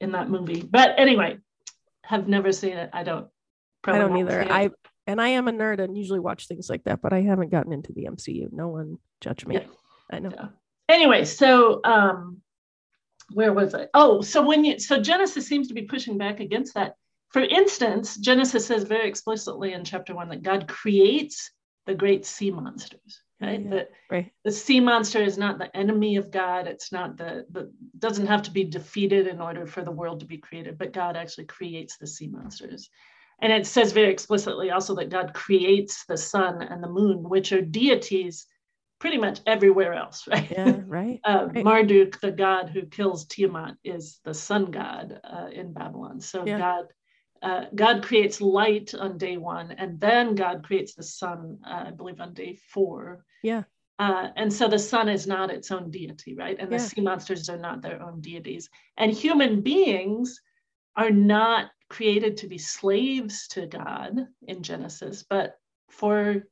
in 0.00 0.12
that 0.12 0.30
movie. 0.30 0.62
But 0.62 0.94
anyway, 0.96 1.36
have 2.02 2.28
never 2.28 2.50
seen 2.50 2.78
it. 2.78 2.88
I 2.94 3.02
don't. 3.02 3.28
I 3.86 3.98
don't 3.98 4.16
either. 4.16 4.50
I 4.50 4.70
and 5.06 5.20
I 5.20 5.28
am 5.28 5.48
a 5.48 5.52
nerd 5.52 5.80
and 5.80 5.98
usually 5.98 6.18
watch 6.18 6.48
things 6.48 6.70
like 6.70 6.82
that, 6.84 7.02
but 7.02 7.12
I 7.12 7.20
haven't 7.20 7.50
gotten 7.50 7.74
into 7.74 7.92
the 7.92 8.04
MCU. 8.04 8.50
No 8.52 8.68
one 8.68 8.96
judge 9.20 9.44
me. 9.44 9.56
Yeah. 9.56 9.66
I 10.10 10.18
know. 10.20 10.30
Yeah. 10.32 10.46
Anyway, 10.88 11.26
so 11.26 11.82
um, 11.84 12.40
where 13.34 13.52
was 13.52 13.74
I? 13.74 13.88
Oh, 13.92 14.22
so 14.22 14.40
when 14.46 14.64
you 14.64 14.78
so 14.78 14.98
Genesis 14.98 15.46
seems 15.46 15.68
to 15.68 15.74
be 15.74 15.82
pushing 15.82 16.16
back 16.16 16.40
against 16.40 16.72
that. 16.72 16.94
For 17.32 17.42
instance, 17.42 18.16
Genesis 18.16 18.64
says 18.64 18.84
very 18.84 19.08
explicitly 19.08 19.74
in 19.74 19.84
chapter 19.84 20.14
one 20.14 20.30
that 20.30 20.42
God 20.42 20.68
creates 20.68 21.50
the 21.84 21.94
great 21.94 22.24
sea 22.24 22.50
monsters. 22.50 23.23
Right? 23.46 23.62
Yeah, 23.62 23.70
that 23.70 23.90
right. 24.10 24.32
the 24.44 24.52
sea 24.52 24.80
monster 24.80 25.22
is 25.22 25.38
not 25.38 25.58
the 25.58 25.74
enemy 25.76 26.16
of 26.16 26.30
God. 26.30 26.66
It's 26.66 26.92
not 26.92 27.16
the 27.16 27.46
the 27.50 27.72
doesn't 27.98 28.26
have 28.26 28.42
to 28.42 28.50
be 28.50 28.64
defeated 28.64 29.26
in 29.26 29.40
order 29.40 29.66
for 29.66 29.82
the 29.82 29.90
world 29.90 30.20
to 30.20 30.26
be 30.26 30.38
created, 30.38 30.78
but 30.78 30.92
God 30.92 31.16
actually 31.16 31.46
creates 31.46 31.96
the 31.96 32.06
sea 32.06 32.28
monsters. 32.28 32.90
And 33.40 33.52
it 33.52 33.66
says 33.66 33.92
very 33.92 34.10
explicitly 34.12 34.70
also 34.70 34.94
that 34.96 35.10
God 35.10 35.34
creates 35.34 36.04
the 36.06 36.16
sun 36.16 36.62
and 36.62 36.82
the 36.82 36.88
moon, 36.88 37.28
which 37.28 37.52
are 37.52 37.60
deities 37.60 38.46
pretty 39.00 39.18
much 39.18 39.40
everywhere 39.46 39.92
else, 39.92 40.26
right? 40.30 40.50
Yeah, 40.50 40.80
right. 40.86 41.20
uh, 41.24 41.48
right. 41.52 41.64
Marduk, 41.64 42.20
the 42.20 42.30
god 42.30 42.70
who 42.70 42.86
kills 42.86 43.26
Tiamat, 43.26 43.76
is 43.84 44.20
the 44.24 44.34
sun 44.34 44.70
god 44.70 45.20
uh, 45.24 45.48
in 45.52 45.72
Babylon. 45.72 46.20
So 46.20 46.44
yeah. 46.46 46.58
God, 46.58 46.86
uh, 47.44 47.66
God 47.74 48.02
creates 48.02 48.40
light 48.40 48.94
on 48.94 49.18
day 49.18 49.36
one, 49.36 49.72
and 49.72 50.00
then 50.00 50.34
God 50.34 50.64
creates 50.64 50.94
the 50.94 51.02
sun, 51.02 51.58
uh, 51.66 51.84
I 51.88 51.90
believe, 51.90 52.18
on 52.20 52.32
day 52.32 52.58
four. 52.70 53.24
Yeah. 53.42 53.64
Uh, 53.98 54.28
and 54.36 54.50
so 54.50 54.66
the 54.66 54.78
sun 54.78 55.10
is 55.10 55.26
not 55.26 55.50
its 55.50 55.70
own 55.70 55.90
deity, 55.90 56.34
right? 56.34 56.56
And 56.58 56.72
the 56.72 56.78
sea 56.78 57.02
monsters 57.02 57.48
are 57.50 57.58
not 57.58 57.82
their 57.82 58.02
own 58.02 58.20
deities. 58.22 58.70
And 58.96 59.12
human 59.12 59.60
beings 59.60 60.40
are 60.96 61.10
not 61.10 61.70
created 61.90 62.38
to 62.38 62.48
be 62.48 62.58
slaves 62.58 63.46
to 63.48 63.66
God 63.66 64.26
in 64.48 64.62
Genesis, 64.62 65.24
but 65.28 65.56
for 65.90 66.44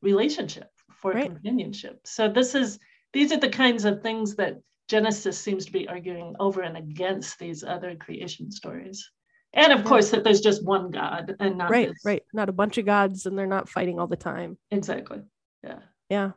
relationship, 0.00 0.70
for 0.90 1.12
right. 1.12 1.26
companionship. 1.26 2.00
So 2.04 2.28
this 2.28 2.54
is 2.54 2.78
these 3.12 3.32
are 3.32 3.40
the 3.40 3.50
kinds 3.50 3.84
of 3.84 4.02
things 4.02 4.34
that 4.36 4.56
Genesis 4.88 5.38
seems 5.38 5.66
to 5.66 5.72
be 5.72 5.86
arguing 5.88 6.34
over 6.40 6.62
and 6.62 6.76
against 6.76 7.38
these 7.38 7.62
other 7.62 7.94
creation 7.96 8.50
stories. 8.50 9.08
And 9.54 9.72
of 9.72 9.80
yeah. 9.80 9.84
course 9.84 10.10
that 10.10 10.24
there's 10.24 10.40
just 10.40 10.64
one 10.64 10.90
God 10.90 11.36
and 11.40 11.58
not 11.58 11.70
right, 11.70 11.88
this. 11.88 12.04
right, 12.04 12.22
not 12.32 12.48
a 12.48 12.52
bunch 12.52 12.78
of 12.78 12.86
gods 12.86 13.26
and 13.26 13.38
they're 13.38 13.46
not 13.46 13.68
fighting 13.68 13.98
all 13.98 14.06
the 14.06 14.16
time. 14.16 14.58
Exactly. 14.70 15.22
Yeah. 15.64 15.78
Yeah. 16.10 16.30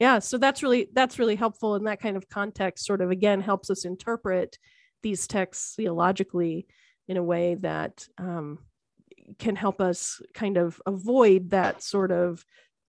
Yeah. 0.00 0.18
So 0.18 0.38
that's 0.38 0.62
really 0.62 0.88
that's 0.92 1.18
really 1.18 1.36
helpful 1.36 1.76
in 1.76 1.84
that 1.84 2.00
kind 2.00 2.16
of 2.16 2.28
context, 2.28 2.84
sort 2.84 3.00
of 3.00 3.10
again 3.10 3.40
helps 3.40 3.70
us 3.70 3.84
interpret 3.84 4.58
these 5.02 5.26
texts 5.26 5.74
theologically 5.76 6.66
in 7.06 7.16
a 7.16 7.22
way 7.22 7.54
that 7.56 8.06
um, 8.18 8.58
can 9.38 9.56
help 9.56 9.80
us 9.80 10.20
kind 10.34 10.56
of 10.56 10.80
avoid 10.86 11.50
that 11.50 11.82
sort 11.82 12.10
of 12.10 12.44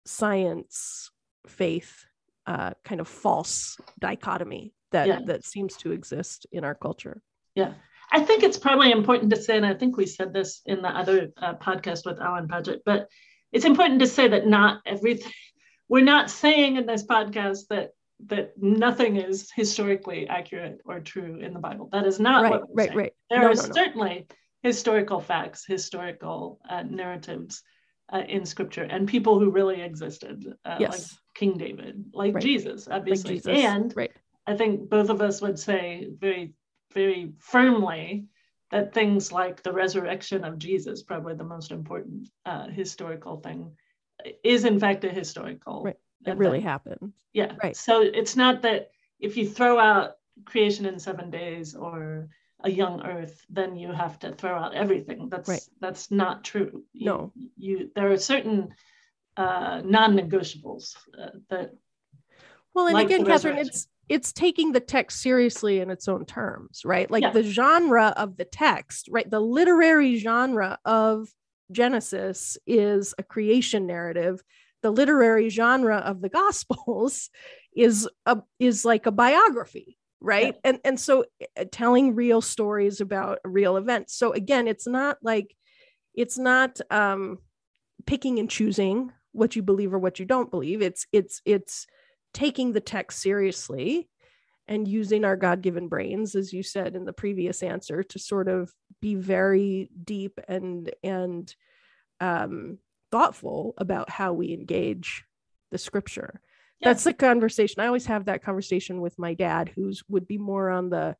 science 0.04 1.10
faith 1.46 2.04
uh, 2.46 2.72
kind 2.84 3.00
of 3.00 3.08
false 3.08 3.76
dichotomy 4.00 4.74
that 4.90 5.06
yeah. 5.06 5.20
that 5.26 5.44
seems 5.44 5.76
to 5.76 5.92
exist 5.92 6.46
in 6.52 6.64
our 6.64 6.74
culture 6.74 7.22
yeah 7.54 7.74
i 8.12 8.20
think 8.20 8.42
it's 8.42 8.58
probably 8.58 8.92
important 8.92 9.30
to 9.30 9.42
say 9.42 9.56
and 9.56 9.66
i 9.66 9.74
think 9.74 9.96
we 9.96 10.06
said 10.06 10.32
this 10.32 10.62
in 10.66 10.82
the 10.82 10.88
other 10.88 11.32
uh, 11.38 11.54
podcast 11.54 12.06
with 12.06 12.20
alan 12.20 12.46
Padgett, 12.46 12.80
but 12.84 13.08
it's 13.50 13.64
important 13.64 14.00
to 14.00 14.06
say 14.06 14.28
that 14.28 14.46
not 14.46 14.80
everything 14.86 15.32
we're 15.88 16.04
not 16.04 16.30
saying 16.30 16.76
in 16.76 16.86
this 16.86 17.04
podcast 17.04 17.66
that 17.68 17.90
that 18.26 18.52
nothing 18.56 19.16
is 19.16 19.50
historically 19.54 20.28
accurate 20.28 20.80
or 20.84 21.00
true 21.00 21.40
in 21.40 21.52
the 21.52 21.58
Bible. 21.58 21.88
That 21.92 22.06
is 22.06 22.20
not 22.20 22.42
right, 22.42 22.50
what 22.52 22.68
we're 22.68 22.74
right, 22.76 22.88
saying. 22.88 22.98
right. 22.98 23.12
There 23.30 23.40
no, 23.40 23.46
are 23.46 23.54
no, 23.54 23.62
no. 23.62 23.72
certainly 23.72 24.26
historical 24.62 25.20
facts, 25.20 25.64
historical 25.66 26.60
uh, 26.68 26.82
narratives 26.82 27.62
uh, 28.12 28.22
in 28.28 28.44
Scripture, 28.46 28.84
and 28.84 29.08
people 29.08 29.38
who 29.38 29.50
really 29.50 29.82
existed, 29.82 30.54
uh, 30.64 30.76
yes. 30.78 30.92
like 30.92 31.02
King 31.34 31.58
David, 31.58 32.04
like 32.12 32.34
right. 32.34 32.42
Jesus, 32.42 32.86
obviously. 32.90 33.34
Like 33.34 33.44
Jesus. 33.44 33.64
And 33.64 33.92
right. 33.96 34.12
I 34.46 34.56
think 34.56 34.88
both 34.88 35.08
of 35.08 35.20
us 35.20 35.40
would 35.40 35.58
say 35.58 36.08
very, 36.18 36.54
very 36.92 37.32
firmly 37.38 38.26
that 38.70 38.94
things 38.94 39.30
like 39.32 39.62
the 39.62 39.72
resurrection 39.72 40.44
of 40.44 40.58
Jesus, 40.58 41.02
probably 41.02 41.34
the 41.34 41.44
most 41.44 41.70
important 41.70 42.28
uh, 42.46 42.68
historical 42.68 43.36
thing, 43.38 43.72
is 44.42 44.64
in 44.64 44.78
fact 44.78 45.04
a 45.04 45.10
historical 45.10 45.82
right 45.82 45.96
it 46.26 46.36
really 46.36 46.60
happened. 46.60 47.12
Yeah. 47.32 47.52
Right. 47.62 47.76
So 47.76 48.00
it's 48.00 48.36
not 48.36 48.62
that 48.62 48.90
if 49.20 49.36
you 49.36 49.48
throw 49.48 49.78
out 49.78 50.12
creation 50.44 50.86
in 50.86 50.98
seven 50.98 51.30
days 51.30 51.74
or 51.74 52.28
a 52.64 52.70
young 52.70 53.04
earth, 53.04 53.44
then 53.50 53.76
you 53.76 53.92
have 53.92 54.18
to 54.20 54.32
throw 54.32 54.56
out 54.56 54.74
everything. 54.74 55.28
That's 55.28 55.48
right. 55.48 55.68
that's 55.80 56.10
not 56.10 56.44
true. 56.44 56.84
You, 56.92 57.06
no. 57.06 57.32
You 57.56 57.90
there 57.94 58.10
are 58.12 58.18
certain 58.18 58.74
uh, 59.36 59.82
non-negotiables 59.84 60.96
uh, 61.18 61.30
that. 61.50 61.74
Well, 62.74 62.86
and 62.86 62.94
like 62.94 63.06
again, 63.06 63.24
Kathryn, 63.24 63.58
it's 63.58 63.88
it's 64.08 64.32
taking 64.32 64.72
the 64.72 64.80
text 64.80 65.20
seriously 65.20 65.80
in 65.80 65.90
its 65.90 66.08
own 66.08 66.26
terms, 66.26 66.82
right? 66.84 67.10
Like 67.10 67.22
yeah. 67.22 67.30
the 67.30 67.42
genre 67.42 68.12
of 68.16 68.36
the 68.36 68.44
text, 68.44 69.08
right? 69.10 69.28
The 69.28 69.40
literary 69.40 70.16
genre 70.16 70.78
of 70.84 71.28
Genesis 71.70 72.58
is 72.66 73.14
a 73.18 73.22
creation 73.22 73.86
narrative 73.86 74.42
the 74.82 74.90
literary 74.90 75.48
genre 75.48 75.98
of 75.98 76.20
the 76.20 76.28
gospels 76.28 77.30
is 77.76 78.08
a 78.26 78.38
is 78.58 78.84
like 78.84 79.06
a 79.06 79.12
biography 79.12 79.96
right 80.20 80.54
yeah. 80.54 80.70
and 80.70 80.80
and 80.84 81.00
so 81.00 81.24
uh, 81.58 81.64
telling 81.72 82.14
real 82.14 82.40
stories 82.40 83.00
about 83.00 83.38
real 83.44 83.76
events 83.76 84.14
so 84.14 84.32
again 84.32 84.68
it's 84.68 84.86
not 84.86 85.16
like 85.22 85.56
it's 86.14 86.36
not 86.36 86.78
um 86.90 87.38
picking 88.04 88.38
and 88.38 88.50
choosing 88.50 89.10
what 89.32 89.56
you 89.56 89.62
believe 89.62 89.94
or 89.94 89.98
what 89.98 90.18
you 90.18 90.26
don't 90.26 90.50
believe 90.50 90.82
it's 90.82 91.06
it's 91.12 91.40
it's 91.46 91.86
taking 92.32 92.72
the 92.72 92.80
text 92.80 93.20
seriously 93.20 94.08
and 94.68 94.86
using 94.88 95.24
our 95.24 95.36
god-given 95.36 95.88
brains 95.88 96.34
as 96.34 96.52
you 96.52 96.62
said 96.62 96.94
in 96.94 97.04
the 97.04 97.12
previous 97.12 97.62
answer 97.62 98.02
to 98.02 98.18
sort 98.18 98.48
of 98.48 98.72
be 99.00 99.14
very 99.14 99.90
deep 100.04 100.38
and 100.48 100.90
and 101.02 101.54
um 102.20 102.78
thoughtful 103.12 103.74
about 103.76 104.10
how 104.10 104.32
we 104.32 104.52
engage 104.52 105.24
the 105.70 105.78
scripture. 105.78 106.40
That's 106.82 107.04
the 107.04 107.12
conversation. 107.12 107.80
I 107.80 107.86
always 107.86 108.06
have 108.06 108.24
that 108.24 108.42
conversation 108.42 109.00
with 109.00 109.16
my 109.16 109.34
dad, 109.34 109.70
who's 109.72 110.02
would 110.08 110.26
be 110.26 110.38
more 110.38 110.68
on 110.68 110.90
the 110.90 111.14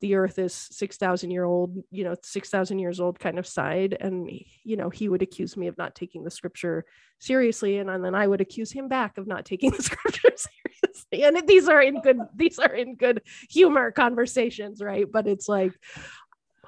the 0.00 0.14
earth 0.14 0.38
is 0.38 0.52
6000 0.54 1.30
year 1.30 1.44
old 1.44 1.82
you 1.90 2.04
know 2.04 2.14
6000 2.22 2.78
years 2.78 3.00
old 3.00 3.18
kind 3.18 3.38
of 3.38 3.46
side. 3.46 3.96
And 4.00 4.30
you 4.62 4.76
know 4.76 4.90
he 4.90 5.08
would 5.08 5.22
accuse 5.22 5.56
me 5.56 5.66
of 5.66 5.78
not 5.78 5.94
taking 5.94 6.24
the 6.24 6.30
scripture 6.30 6.84
seriously. 7.18 7.78
And, 7.78 7.88
then 8.04 8.14
i 8.14 8.26
would 8.26 8.40
accuse 8.40 8.70
him 8.70 8.88
back 8.88 9.18
of 9.18 9.26
not 9.26 9.44
taking 9.44 9.70
the 9.70 9.82
scripture 9.82 10.32
seriously. 10.36 11.24
And 11.24 11.48
these 11.48 11.68
are 11.68 11.82
in 11.82 12.00
good 12.00 12.18
these 12.34 12.58
are 12.58 12.74
in 12.74 12.96
good 12.96 13.22
humor 13.48 13.90
conversations 13.90 14.80
right? 14.80 15.10
But 15.10 15.26
it's 15.26 15.48
like 15.48 15.72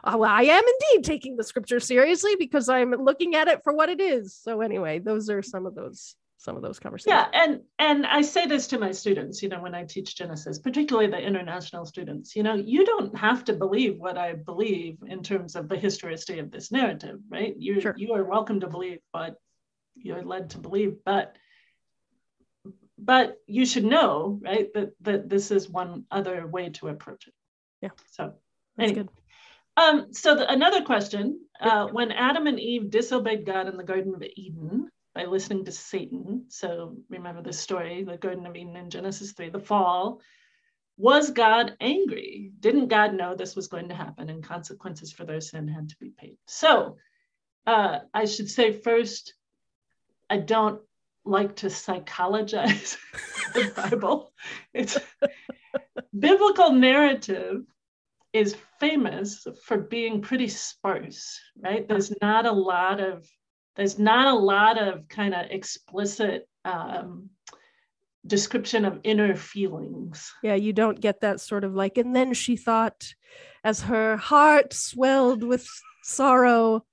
oh, 0.04 0.22
I 0.22 0.42
am 0.42 0.62
indeed 0.64 1.04
taking 1.04 1.36
the 1.36 1.44
scripture 1.44 1.80
seriously 1.80 2.36
because 2.38 2.68
I'm 2.68 2.90
looking 2.92 3.34
at 3.34 3.48
it 3.48 3.62
for 3.64 3.72
what 3.72 3.88
it 3.88 4.00
is. 4.00 4.34
So 4.34 4.60
anyway, 4.60 5.00
those 5.00 5.28
are 5.28 5.42
some 5.42 5.66
of 5.66 5.74
those 5.74 6.14
some 6.38 6.56
of 6.56 6.62
those 6.62 6.78
conversations. 6.78 7.26
Yeah, 7.32 7.42
and 7.42 7.60
and 7.80 8.06
I 8.06 8.22
say 8.22 8.46
this 8.46 8.68
to 8.68 8.78
my 8.78 8.92
students, 8.92 9.42
you 9.42 9.48
know, 9.48 9.60
when 9.60 9.74
I 9.74 9.84
teach 9.84 10.16
Genesis, 10.16 10.58
particularly 10.58 11.10
the 11.10 11.20
international 11.20 11.84
students, 11.84 12.36
you 12.36 12.44
know, 12.44 12.54
you 12.54 12.86
don't 12.86 13.16
have 13.18 13.44
to 13.46 13.52
believe 13.52 13.98
what 13.98 14.16
I 14.16 14.34
believe 14.34 14.98
in 15.06 15.22
terms 15.22 15.56
of 15.56 15.68
the 15.68 15.76
historicity 15.76 16.38
of 16.38 16.50
this 16.50 16.70
narrative, 16.70 17.18
right? 17.28 17.54
You 17.58 17.80
sure. 17.80 17.94
you 17.98 18.14
are 18.14 18.24
welcome 18.24 18.60
to 18.60 18.68
believe 18.68 19.00
what 19.10 19.34
you're 19.96 20.22
led 20.22 20.50
to 20.50 20.58
believe, 20.58 20.98
but 21.04 21.36
but 22.96 23.38
you 23.46 23.66
should 23.66 23.84
know, 23.84 24.38
right, 24.40 24.72
that 24.74 24.92
that 25.00 25.28
this 25.28 25.50
is 25.50 25.68
one 25.68 26.04
other 26.10 26.46
way 26.46 26.70
to 26.70 26.88
approach 26.88 27.26
it. 27.26 27.34
Yeah. 27.82 27.90
So 28.12 28.34
That's 28.76 28.90
anyway. 28.90 29.08
good. 29.08 29.08
Um, 29.76 30.12
so 30.12 30.36
the, 30.36 30.48
another 30.48 30.82
question: 30.82 31.40
uh, 31.60 31.88
When 31.88 32.12
Adam 32.12 32.46
and 32.46 32.60
Eve 32.60 32.90
disobeyed 32.90 33.44
God 33.44 33.66
in 33.66 33.76
the 33.76 33.82
Garden 33.82 34.14
of 34.14 34.22
Eden, 34.22 34.88
by 35.18 35.24
listening 35.24 35.64
to 35.64 35.72
Satan. 35.72 36.44
So 36.46 36.94
remember 37.10 37.42
the 37.42 37.52
story, 37.52 38.04
the 38.04 38.16
Garden 38.16 38.46
of 38.46 38.54
Eden 38.54 38.76
in 38.76 38.88
Genesis 38.88 39.32
3, 39.32 39.48
the 39.48 39.58
fall. 39.58 40.20
Was 40.96 41.32
God 41.32 41.74
angry? 41.80 42.52
Didn't 42.60 42.86
God 42.86 43.14
know 43.14 43.34
this 43.34 43.56
was 43.56 43.66
going 43.66 43.88
to 43.88 43.96
happen 43.96 44.30
and 44.30 44.44
consequences 44.44 45.10
for 45.10 45.24
their 45.24 45.40
sin 45.40 45.66
had 45.66 45.88
to 45.88 45.96
be 45.98 46.12
paid? 46.16 46.38
So 46.46 46.98
uh, 47.66 47.98
I 48.14 48.26
should 48.26 48.48
say 48.48 48.70
first, 48.70 49.34
I 50.30 50.36
don't 50.36 50.80
like 51.24 51.56
to 51.56 51.66
psychologize 51.68 52.96
the 53.54 53.72
Bible. 53.74 54.32
It's 54.72 54.98
biblical 56.16 56.70
narrative 56.70 57.64
is 58.32 58.56
famous 58.78 59.44
for 59.64 59.78
being 59.78 60.22
pretty 60.22 60.46
sparse, 60.46 61.40
right? 61.60 61.88
There's 61.88 62.14
not 62.22 62.46
a 62.46 62.52
lot 62.52 63.00
of 63.00 63.28
there's 63.78 63.96
not 63.96 64.26
a 64.26 64.36
lot 64.36 64.76
of 64.76 65.08
kind 65.08 65.32
of 65.32 65.46
explicit 65.50 66.48
um, 66.64 67.30
description 68.26 68.84
of 68.84 68.98
inner 69.04 69.36
feelings. 69.36 70.32
Yeah, 70.42 70.56
you 70.56 70.72
don't 70.72 71.00
get 71.00 71.20
that 71.20 71.40
sort 71.40 71.62
of 71.62 71.74
like, 71.74 71.96
and 71.96 72.14
then 72.14 72.34
she 72.34 72.56
thought, 72.56 73.14
as 73.62 73.82
her 73.82 74.16
heart 74.16 74.72
swelled 74.72 75.44
with 75.44 75.66
sorrow. 76.02 76.84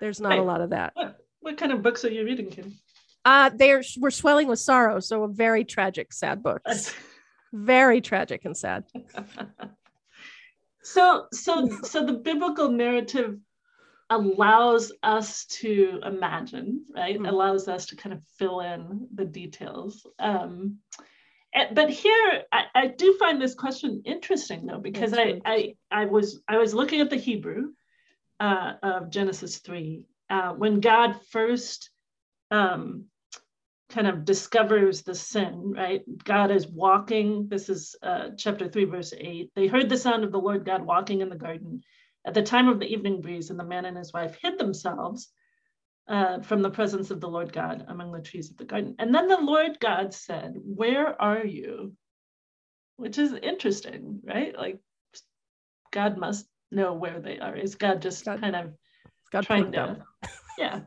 There's 0.00 0.20
not 0.20 0.38
a 0.38 0.42
lot 0.42 0.60
of 0.60 0.70
that. 0.70 0.92
What, 0.94 1.16
what 1.40 1.56
kind 1.56 1.72
of 1.72 1.82
books 1.82 2.04
are 2.04 2.10
you 2.10 2.26
reading, 2.26 2.50
Kim? 2.50 2.74
Uh, 3.24 3.50
they're 3.54 3.82
we're 3.98 4.10
swelling 4.10 4.48
with 4.48 4.58
sorrow, 4.58 5.00
so 5.00 5.24
a 5.24 5.28
very 5.28 5.64
tragic, 5.64 6.12
sad 6.12 6.42
books. 6.42 6.94
very 7.54 8.02
tragic 8.02 8.44
and 8.44 8.56
sad. 8.56 8.84
so, 10.82 11.24
so, 11.32 11.68
so 11.82 12.04
the 12.04 12.12
biblical 12.12 12.68
narrative 12.68 13.38
allows 14.10 14.92
us 15.02 15.44
to 15.46 16.00
imagine, 16.04 16.84
right? 16.94 17.16
Mm-hmm. 17.16 17.26
Allows 17.26 17.68
us 17.68 17.86
to 17.86 17.96
kind 17.96 18.12
of 18.12 18.22
fill 18.38 18.60
in 18.60 19.08
the 19.14 19.24
details. 19.24 20.06
Um, 20.18 20.78
but 21.74 21.90
here, 21.90 22.42
I, 22.52 22.64
I, 22.74 22.86
do 22.88 23.16
find 23.18 23.40
this 23.40 23.54
question 23.54 24.02
interesting 24.04 24.66
though, 24.66 24.80
because 24.80 25.14
I, 25.14 25.40
I, 25.44 25.74
I 25.90 26.04
was 26.04 26.40
I 26.46 26.58
was 26.58 26.74
looking 26.74 27.00
at 27.00 27.10
the 27.10 27.16
Hebrew 27.16 27.72
uh, 28.38 28.74
of 28.82 29.10
Genesis 29.10 29.58
three 29.58 30.04
uh, 30.30 30.52
when 30.52 30.80
God 30.80 31.16
first 31.30 31.90
um, 32.50 33.06
kind 33.88 34.06
of 34.06 34.24
discovers 34.24 35.02
the 35.02 35.14
sin, 35.14 35.72
right? 35.74 36.02
God 36.24 36.50
is 36.50 36.68
walking. 36.68 37.48
This 37.48 37.68
is 37.68 37.96
uh, 38.02 38.28
chapter 38.36 38.68
3, 38.68 38.84
verse 38.84 39.14
8. 39.16 39.50
They 39.54 39.66
heard 39.66 39.88
the 39.88 39.96
sound 39.96 40.24
of 40.24 40.32
the 40.32 40.40
Lord 40.40 40.64
God 40.64 40.82
walking 40.82 41.22
in 41.22 41.30
the 41.30 41.36
garden 41.36 41.82
at 42.28 42.34
the 42.34 42.42
time 42.42 42.68
of 42.68 42.78
the 42.78 42.86
evening 42.86 43.22
breeze, 43.22 43.48
and 43.48 43.58
the 43.58 43.64
man 43.64 43.86
and 43.86 43.96
his 43.96 44.12
wife 44.12 44.36
hid 44.42 44.58
themselves 44.58 45.30
uh, 46.08 46.40
from 46.40 46.60
the 46.60 46.68
presence 46.70 47.10
of 47.10 47.22
the 47.22 47.28
Lord 47.28 47.54
God 47.54 47.86
among 47.88 48.12
the 48.12 48.20
trees 48.20 48.50
of 48.50 48.58
the 48.58 48.66
garden. 48.66 48.94
And 48.98 49.14
then 49.14 49.28
the 49.28 49.40
Lord 49.40 49.80
God 49.80 50.12
said, 50.12 50.54
Where 50.62 51.20
are 51.20 51.46
you? 51.46 51.94
Which 52.98 53.16
is 53.16 53.32
interesting, 53.32 54.20
right? 54.24 54.54
Like 54.54 54.78
God 55.90 56.18
must 56.18 56.46
know 56.70 56.92
where 56.92 57.18
they 57.18 57.38
are. 57.38 57.56
Is 57.56 57.76
God 57.76 58.02
just 58.02 58.26
God, 58.26 58.42
kind 58.42 58.54
of 58.54 58.74
God 59.32 59.44
trying 59.44 59.72
to, 59.72 60.04
yeah. 60.58 60.80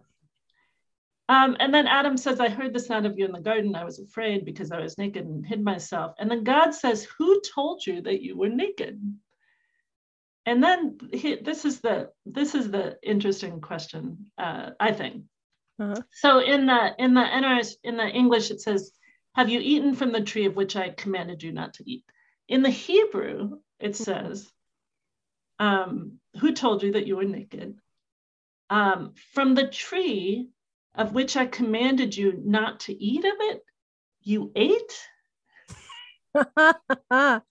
Um, 1.28 1.58
and 1.60 1.74
then 1.74 1.88
Adam 1.88 2.18
says, 2.18 2.40
I 2.40 2.50
heard 2.50 2.74
the 2.74 2.80
sound 2.80 3.08
of 3.08 3.18
you 3.18 3.26
in 3.26 3.32
the 3.32 3.40
garden. 3.40 3.76
I 3.76 3.84
was 3.84 3.98
afraid 3.98 4.46
because 4.46 4.72
I 4.72 4.80
was 4.80 5.00
naked 5.00 5.26
and 5.26 5.44
hid 5.44 5.64
myself. 5.64 6.14
And 6.20 6.30
then 6.30 6.44
God 6.44 6.76
says, 6.76 7.08
Who 7.18 7.42
told 7.56 7.84
you 7.84 8.04
that 8.04 8.22
you 8.22 8.38
were 8.38 8.50
naked? 8.50 9.02
And 10.46 10.64
then 10.64 10.98
he, 11.14 11.36
this 11.36 11.66
is 11.66 11.82
the 11.82 12.10
this 12.26 12.56
is 12.56 12.72
the 12.72 12.98
interesting 13.04 13.62
question 13.62 14.32
uh, 14.38 14.72
i 14.80 14.92
think. 14.92 15.24
Uh-huh. 15.80 16.02
so 16.12 16.40
in 16.40 16.68
the 16.68 16.96
in 17.00 17.14
the 17.14 17.22
NRS, 17.22 17.74
in 17.84 17.98
the 17.98 18.08
english 18.08 18.52
it 18.52 18.62
says 18.62 18.92
have 19.34 19.50
you 19.50 19.60
eaten 19.60 19.96
from 19.96 20.12
the 20.12 20.22
tree 20.22 20.46
of 20.46 20.56
which 20.56 20.76
i 20.76 20.90
commanded 20.90 21.42
you 21.42 21.52
not 21.52 21.76
to 21.76 21.90
eat? 21.90 22.04
In 22.48 22.64
the 22.64 22.70
hebrew 22.70 23.60
it 23.80 23.96
says 23.96 24.50
um, 25.60 26.20
who 26.40 26.54
told 26.54 26.84
you 26.84 26.94
that 26.94 27.08
you 27.08 27.16
were 27.18 27.24
naked? 27.24 27.76
Um, 28.70 29.14
from 29.34 29.54
the 29.56 29.68
tree 29.68 30.50
of 30.96 31.14
which 31.14 31.38
i 31.38 31.46
commanded 31.46 32.16
you 32.16 32.34
not 32.44 32.82
to 32.82 32.94
eat 32.94 33.26
of 33.26 33.36
it 33.40 33.64
you 34.24 34.52
ate? 34.56 35.08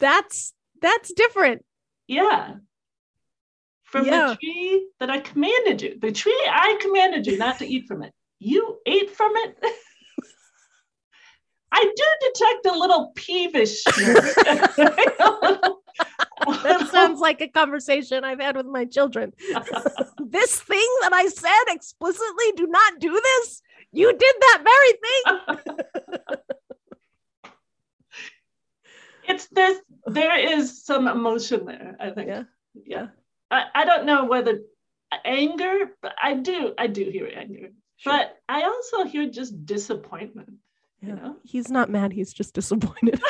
That's 0.00 0.54
that's 0.84 1.12
different. 1.14 1.64
Yeah. 2.06 2.56
From 3.84 4.06
yeah. 4.06 4.28
the 4.28 4.36
tree 4.36 4.88
that 5.00 5.10
I 5.10 5.20
commanded 5.20 5.82
you, 5.82 5.98
the 5.98 6.12
tree 6.12 6.38
I 6.50 6.78
commanded 6.80 7.26
you 7.26 7.38
not 7.38 7.58
to 7.58 7.66
eat 7.66 7.86
from 7.86 8.02
it. 8.02 8.12
You 8.38 8.78
ate 8.86 9.10
from 9.10 9.32
it. 9.36 9.56
I 11.72 11.82
do 11.82 12.04
detect 12.32 12.66
a 12.66 12.78
little 12.78 13.12
peevish. 13.16 13.82
that 16.64 16.88
sounds 16.92 17.18
like 17.20 17.40
a 17.40 17.48
conversation 17.48 18.22
I've 18.24 18.40
had 18.40 18.56
with 18.56 18.66
my 18.66 18.84
children. 18.84 19.32
this 20.24 20.60
thing 20.60 20.88
that 21.00 21.12
I 21.12 21.26
said 21.26 21.64
explicitly, 21.68 22.52
do 22.56 22.68
not 22.68 23.00
do 23.00 23.12
this. 23.12 23.60
You 23.90 24.12
did 24.12 24.34
that 24.40 24.62
very 24.64 24.92
thing. 25.02 26.38
It's 29.28 29.46
there's 29.48 29.78
there 30.06 30.38
is 30.38 30.84
some 30.84 31.08
emotion 31.08 31.64
there 31.64 31.96
i 32.00 32.10
think 32.10 32.28
yeah 32.28 32.42
yeah 32.86 33.06
I, 33.50 33.64
I 33.74 33.84
don't 33.84 34.06
know 34.06 34.24
whether 34.24 34.60
anger 35.24 35.90
but 36.02 36.14
i 36.22 36.34
do 36.34 36.74
i 36.78 36.86
do 36.86 37.04
hear 37.04 37.30
anger 37.34 37.68
sure. 37.96 38.12
but 38.12 38.36
i 38.48 38.62
also 38.62 39.04
hear 39.04 39.28
just 39.28 39.64
disappointment 39.64 40.54
yeah. 41.00 41.08
you 41.08 41.14
know 41.16 41.36
he's 41.42 41.70
not 41.70 41.90
mad 41.90 42.12
he's 42.12 42.32
just 42.32 42.54
disappointed 42.54 43.20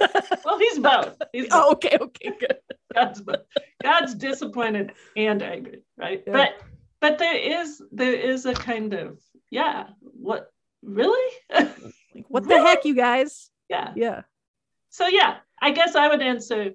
well 0.44 0.58
he's 0.58 0.78
both 0.78 1.16
he's 1.32 1.48
oh, 1.50 1.50
both. 1.50 1.52
oh 1.52 1.72
okay 1.72 1.98
okay 2.00 2.32
good 2.38 2.56
god's 2.94 3.20
both. 3.20 3.40
god's 3.82 4.14
disappointed 4.14 4.92
and 5.16 5.42
angry 5.42 5.82
right 5.96 6.22
yeah. 6.26 6.32
but 6.32 6.52
but 7.00 7.18
there 7.18 7.36
is 7.36 7.82
there 7.92 8.12
is 8.12 8.46
a 8.46 8.54
kind 8.54 8.92
of 8.92 9.18
yeah 9.50 9.86
what 10.00 10.50
really 10.82 11.32
like, 11.52 11.70
what 12.28 12.44
really? 12.44 12.60
the 12.60 12.66
heck 12.66 12.84
you 12.84 12.94
guys 12.94 13.50
yeah 13.68 13.92
yeah 13.96 14.22
so 14.90 15.06
yeah, 15.06 15.38
I 15.60 15.70
guess 15.70 15.94
I 15.94 16.08
would 16.08 16.22
answer 16.22 16.72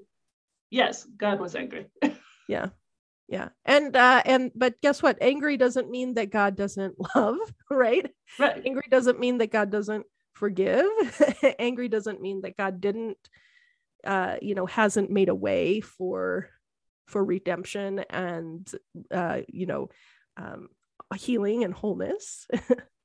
yes, 0.69 1.05
God 1.17 1.39
was 1.39 1.55
angry. 1.55 1.87
yeah. 2.47 2.69
Yeah. 3.27 3.49
And 3.65 3.95
uh 3.95 4.21
and 4.25 4.51
but 4.55 4.79
guess 4.81 5.01
what? 5.01 5.17
Angry 5.21 5.57
doesn't 5.57 5.89
mean 5.89 6.13
that 6.15 6.31
God 6.31 6.55
doesn't 6.55 6.95
love, 7.15 7.37
right? 7.69 8.09
Right. 8.39 8.61
Angry 8.65 8.87
doesn't 8.89 9.19
mean 9.19 9.39
that 9.39 9.51
God 9.51 9.71
doesn't 9.71 10.05
forgive. 10.33 10.85
angry 11.59 11.89
doesn't 11.89 12.21
mean 12.21 12.41
that 12.41 12.57
God 12.57 12.81
didn't 12.81 13.17
uh 14.05 14.35
you 14.41 14.53
know 14.53 14.67
hasn't 14.67 15.09
made 15.09 15.29
a 15.29 15.35
way 15.35 15.81
for 15.81 16.49
for 17.07 17.23
redemption 17.23 17.99
and 18.09 18.71
uh 19.11 19.41
you 19.47 19.65
know 19.65 19.89
um 20.37 20.69
healing 21.15 21.63
and 21.63 21.73
wholeness. 21.73 22.47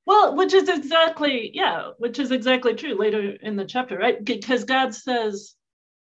Well, 0.06 0.34
which 0.36 0.54
is 0.54 0.68
exactly, 0.68 1.50
yeah, 1.54 1.90
which 1.98 2.18
is 2.18 2.30
exactly 2.30 2.74
true 2.74 2.98
later 2.98 3.36
in 3.42 3.56
the 3.56 3.64
chapter, 3.64 3.96
right? 3.98 4.22
Because 4.24 4.64
God 4.64 4.94
says, 4.94 5.54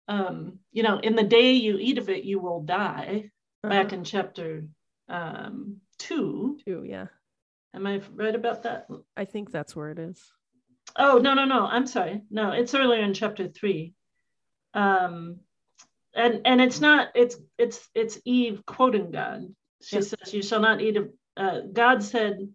um, 0.09 0.59
you 0.73 0.83
know, 0.83 0.99
in 0.99 1.17
the 1.17 1.23
day 1.23 1.53
you 1.53 1.79
eat 1.79 1.99
of 1.99 2.09
it, 2.09 2.25
you 2.25 2.39
will 2.39 2.63
die. 2.63 3.31
Uh-huh. 3.65 3.71
Back 3.71 3.93
in 3.93 4.05
chapter 4.05 4.65
um, 5.09 5.79
two. 5.99 6.59
Two, 6.65 6.85
yeah. 6.87 7.07
Am 7.75 7.87
I 7.87 8.01
right 8.15 8.35
about 8.35 8.63
that? 8.63 8.87
I 9.17 9.25
think 9.25 9.51
that's 9.51 9.75
where 9.75 9.91
it 9.91 9.99
is. 9.99 10.23
Oh 10.95 11.19
no 11.19 11.35
no 11.35 11.45
no! 11.45 11.67
I'm 11.67 11.87
sorry. 11.87 12.23
No, 12.31 12.53
it's 12.53 12.75
earlier 12.75 13.03
in 13.03 13.13
chapter 13.13 13.49
three. 13.49 13.93
Um, 14.73 15.41
and 16.17 16.41
and 16.47 16.61
it's 16.61 16.81
not 16.81 17.09
it's 17.15 17.37
it's 17.59 17.89
it's 17.95 18.19
eve 18.25 18.65
quoting 18.67 19.11
god 19.11 19.43
she 19.83 20.01
says 20.01 20.33
you 20.33 20.43
shall 20.43 20.61
not 20.61 20.81
eat 20.81 20.97
of 20.97 21.11
uh, 21.37 21.61
god 21.73 22.03
said 22.03 22.49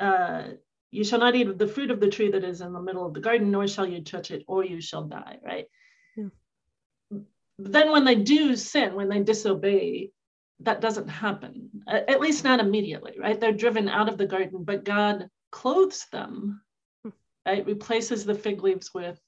uh, 0.00 0.42
you 0.90 1.04
shall 1.04 1.20
not 1.20 1.36
eat 1.36 1.48
of 1.48 1.58
the 1.58 1.68
fruit 1.68 1.90
of 1.90 2.00
the 2.00 2.08
tree 2.08 2.30
that 2.30 2.44
is 2.44 2.60
in 2.60 2.72
the 2.72 2.80
middle 2.80 3.06
of 3.06 3.14
the 3.14 3.20
garden 3.20 3.50
nor 3.50 3.66
shall 3.66 3.86
you 3.86 4.02
touch 4.02 4.30
it 4.30 4.44
or 4.48 4.64
you 4.64 4.80
shall 4.80 5.04
die 5.04 5.38
right 5.44 5.66
yeah. 6.16 6.26
then 7.58 7.92
when 7.92 8.04
they 8.04 8.16
do 8.16 8.56
sin 8.56 8.94
when 8.94 9.08
they 9.08 9.20
disobey 9.20 10.10
that 10.60 10.80
doesn't 10.80 11.08
happen 11.08 11.70
at 11.88 12.20
least 12.20 12.44
not 12.44 12.60
immediately 12.60 13.14
right 13.18 13.40
they're 13.40 13.52
driven 13.52 13.88
out 13.88 14.08
of 14.08 14.18
the 14.18 14.26
garden 14.26 14.64
but 14.64 14.84
god 14.84 15.28
clothes 15.52 16.06
them 16.12 16.60
hmm. 17.04 17.10
right 17.46 17.66
replaces 17.66 18.24
the 18.24 18.34
fig 18.34 18.62
leaves 18.62 18.90
with 18.92 19.20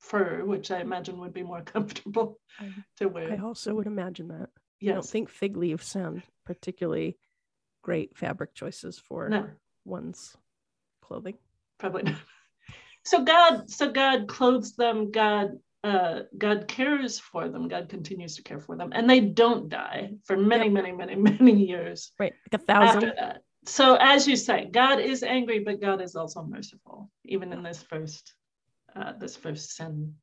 fur, 0.00 0.44
which 0.44 0.70
I 0.70 0.80
imagine 0.80 1.18
would 1.20 1.32
be 1.32 1.42
more 1.42 1.62
comfortable 1.64 2.38
to 2.96 3.08
wear. 3.08 3.32
I 3.32 3.38
also 3.38 3.74
would 3.74 3.86
imagine 3.86 4.28
that. 4.28 4.48
Yes. 4.80 4.92
I 4.92 4.94
don't 4.94 5.06
think 5.06 5.28
fig 5.28 5.56
leaves 5.56 5.86
sound 5.86 6.22
particularly 6.46 7.18
great 7.82 8.16
fabric 8.16 8.54
choices 8.54 8.98
for 8.98 9.28
no. 9.28 9.48
One's 9.84 10.36
clothing. 11.02 11.34
Probably 11.78 12.04
not. 12.04 12.16
So 13.04 13.24
God, 13.24 13.70
so 13.70 13.90
God 13.90 14.28
clothes 14.28 14.76
them. 14.76 15.10
God, 15.10 15.58
uh, 15.82 16.20
God 16.36 16.68
cares 16.68 17.18
for 17.18 17.48
them. 17.48 17.68
God 17.68 17.88
continues 17.88 18.36
to 18.36 18.42
care 18.42 18.60
for 18.60 18.76
them, 18.76 18.92
and 18.94 19.08
they 19.08 19.20
don't 19.20 19.68
die 19.68 20.12
for 20.24 20.36
many, 20.36 20.64
yep. 20.64 20.72
many, 20.72 20.92
many, 20.92 21.16
many 21.16 21.64
years. 21.66 22.12
Right, 22.18 22.34
like 22.52 22.60
a 22.60 22.64
thousand. 22.64 23.04
After 23.04 23.14
that. 23.18 23.42
So, 23.66 23.96
as 23.96 24.26
you 24.26 24.36
say, 24.36 24.68
God 24.70 25.00
is 25.00 25.22
angry, 25.22 25.60
but 25.60 25.80
God 25.80 26.00
is 26.00 26.16
also 26.16 26.42
merciful, 26.42 27.10
even 27.24 27.52
in 27.52 27.62
this 27.62 27.82
first 27.82 28.34
uh, 28.94 29.12
this 29.18 29.36
first 29.36 29.76
sin. 29.76 30.14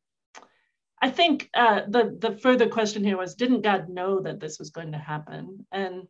I 1.02 1.10
think 1.10 1.50
uh, 1.54 1.82
the 1.88 2.18
the 2.20 2.38
further 2.38 2.68
question 2.68 3.04
here 3.04 3.18
was, 3.18 3.36
didn't 3.36 3.62
God 3.62 3.90
know 3.90 4.20
that 4.22 4.40
this 4.40 4.60
was 4.60 4.72
going 4.72 4.92
to 4.92 4.98
happen? 4.98 5.66
And 5.72 6.08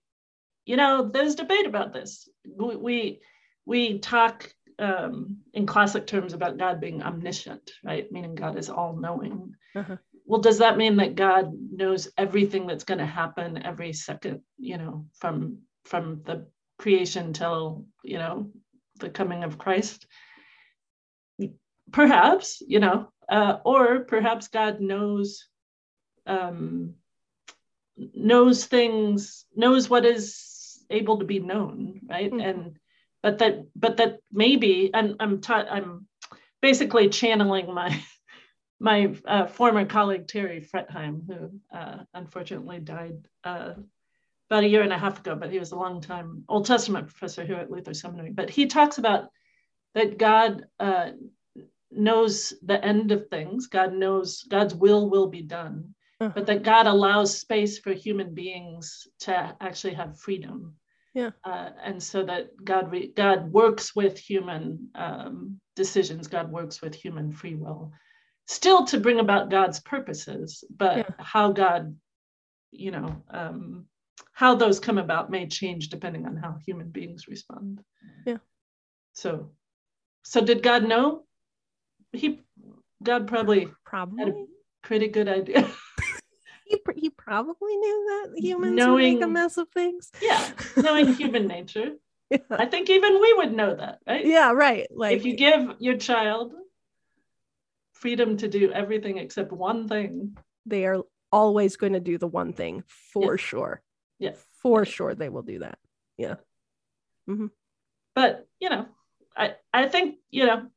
you 0.66 0.76
know, 0.76 1.10
there's 1.12 1.36
debate 1.36 1.66
about 1.66 1.94
this. 1.94 2.30
We 2.46 2.76
we, 2.76 3.20
we 3.68 4.00
talk 4.00 4.52
um, 4.80 5.38
in 5.54 5.66
classic 5.66 6.08
terms 6.08 6.34
about 6.34 6.58
God 6.58 6.80
being 6.80 7.04
omniscient, 7.04 7.72
right? 7.84 8.12
Meaning 8.12 8.36
God 8.36 8.58
is 8.58 8.70
all 8.70 8.96
knowing. 8.96 9.54
Uh-huh. 9.76 9.98
Well, 10.26 10.42
does 10.42 10.58
that 10.60 10.78
mean 10.78 10.98
that 10.98 11.16
God 11.16 11.54
knows 11.54 12.10
everything 12.18 12.66
that's 12.66 12.84
going 12.84 12.98
to 12.98 13.06
happen 13.06 13.64
every 13.64 13.94
second? 13.94 14.42
You 14.58 14.78
know, 14.78 15.06
from 15.20 15.60
from 15.86 16.22
the 16.26 16.48
creation 16.80 17.34
till 17.34 17.86
you 18.04 18.18
know 18.18 18.52
the 19.00 19.10
coming 19.10 19.44
of 19.44 19.58
Christ 19.58 20.08
perhaps 21.92 22.62
you 22.66 22.80
know 22.80 23.10
uh, 23.30 23.58
or 23.66 24.00
perhaps 24.00 24.48
god 24.48 24.80
knows 24.80 25.48
um, 26.26 26.96
knows 27.96 28.66
things 28.66 29.46
knows 29.56 29.90
what 29.90 30.06
is 30.06 30.80
able 30.90 31.20
to 31.20 31.26
be 31.26 31.40
known 31.40 32.02
right 32.10 32.32
mm-hmm. 32.32 32.40
and 32.40 32.78
but 33.24 33.40
that 33.40 33.66
but 33.76 33.98
that 33.98 34.20
maybe 34.32 34.92
and 34.94 35.16
i'm 35.20 35.42
ta- 35.42 35.68
i'm 35.70 36.08
basically 36.62 37.10
channeling 37.10 37.74
my 37.74 38.04
my 38.80 39.16
uh, 39.26 39.48
former 39.48 39.86
colleague 39.86 40.28
terry 40.28 40.62
fretheim 40.62 41.22
who 41.28 41.78
uh, 41.78 41.98
unfortunately 42.14 42.80
died 42.80 43.28
uh, 43.44 43.74
about 44.50 44.64
a 44.64 44.68
year 44.68 44.84
and 44.84 44.94
a 44.94 44.98
half 44.98 45.20
ago 45.20 45.36
but 45.36 45.52
he 45.52 45.60
was 45.60 45.72
a 45.72 45.76
long 45.76 46.02
time 46.02 46.44
old 46.48 46.66
testament 46.66 47.08
professor 47.08 47.46
here 47.46 47.58
at 47.58 47.72
luther 47.72 47.94
seminary 47.94 48.32
but 48.32 48.50
he 48.50 48.68
talks 48.68 48.98
about 48.98 49.30
that 49.96 50.18
god 50.18 50.66
uh, 50.80 51.10
knows 51.92 52.54
the 52.64 52.84
end 52.84 53.12
of 53.12 53.28
things. 53.28 53.68
God 53.68 53.94
knows 53.94 54.44
God's 54.44 54.76
will 54.76 55.10
will 55.10 55.28
be 55.28 55.42
done, 55.42 55.94
but 56.20 56.46
that 56.48 56.64
God 56.64 56.88
allows 56.88 57.38
space 57.38 57.80
for 57.80 57.94
human 57.94 58.34
beings 58.34 59.08
to 59.22 59.56
actually 59.62 59.94
have 59.94 60.20
freedom. 60.20 60.76
Yeah. 61.18 61.32
Uh, 61.44 61.70
and 61.84 62.02
so 62.02 62.24
that 62.26 62.50
God 62.64 62.92
re- 62.92 63.12
God 63.16 63.52
works 63.52 63.96
with 63.96 64.20
human 64.20 64.90
um, 64.94 65.60
decisions. 65.76 66.28
God 66.28 66.52
works 66.52 66.80
with 66.80 66.94
human 66.94 67.32
free 67.32 67.56
will, 67.56 67.92
still 68.46 68.86
to 68.86 69.00
bring 69.00 69.20
about 69.20 69.50
God's 69.50 69.80
purposes. 69.80 70.64
But 70.70 70.98
yeah. 70.98 71.10
how 71.18 71.54
God, 71.54 71.98
you 72.70 72.92
know, 72.92 73.16
um, 73.32 73.88
how 74.34 74.54
those 74.54 74.80
come 74.80 75.00
about 75.00 75.32
may 75.32 75.48
change 75.48 75.90
depending 75.90 76.28
on 76.28 76.36
how 76.38 76.58
human 76.64 76.90
beings 76.90 77.28
respond. 77.28 77.82
Yeah. 78.24 78.38
So, 79.14 79.54
so 80.22 80.40
did 80.40 80.62
God 80.62 80.88
know? 80.88 81.24
he 82.14 82.42
God 83.02 83.28
probably 83.28 83.70
probably 83.86 84.20
had 84.20 84.34
a 84.34 84.46
pretty 84.84 85.08
good 85.08 85.28
idea. 85.28 85.68
probably 87.28 87.76
knew 87.76 88.06
that 88.08 88.42
humans 88.42 88.76
knowing, 88.78 89.16
make 89.16 89.24
a 89.24 89.28
mess 89.28 89.58
of 89.58 89.68
things. 89.70 90.10
Yeah, 90.22 90.50
knowing 90.78 91.14
human 91.14 91.46
nature. 91.56 91.92
Yeah. 92.30 92.38
I 92.50 92.66
think 92.66 92.90
even 92.90 93.20
we 93.20 93.34
would 93.34 93.54
know 93.54 93.76
that, 93.76 94.00
right? 94.08 94.26
Yeah, 94.26 94.52
right. 94.52 94.88
Like 94.90 95.18
if 95.18 95.26
you 95.26 95.36
give 95.36 95.76
your 95.80 95.98
child 95.98 96.54
freedom 97.94 98.38
to 98.38 98.48
do 98.48 98.72
everything 98.72 99.18
except 99.18 99.52
one 99.52 99.88
thing, 99.90 100.38
they 100.66 100.86
are 100.86 101.04
always 101.32 101.76
going 101.76 101.94
to 101.94 102.00
do 102.00 102.18
the 102.18 102.28
one 102.28 102.54
thing 102.54 102.84
for 102.88 103.34
yeah. 103.34 103.44
sure. 103.44 103.82
Yeah, 104.20 104.34
for 104.62 104.86
sure 104.86 105.14
they 105.14 105.30
will 105.30 105.44
do 105.44 105.60
that. 105.60 105.78
Yeah. 106.18 106.36
Mm-hmm. 107.30 107.48
But 108.16 108.48
you 108.60 108.70
know, 108.70 108.86
I 109.36 109.56
I 109.74 109.88
think 109.90 110.16
you 110.32 110.46
know 110.46 110.72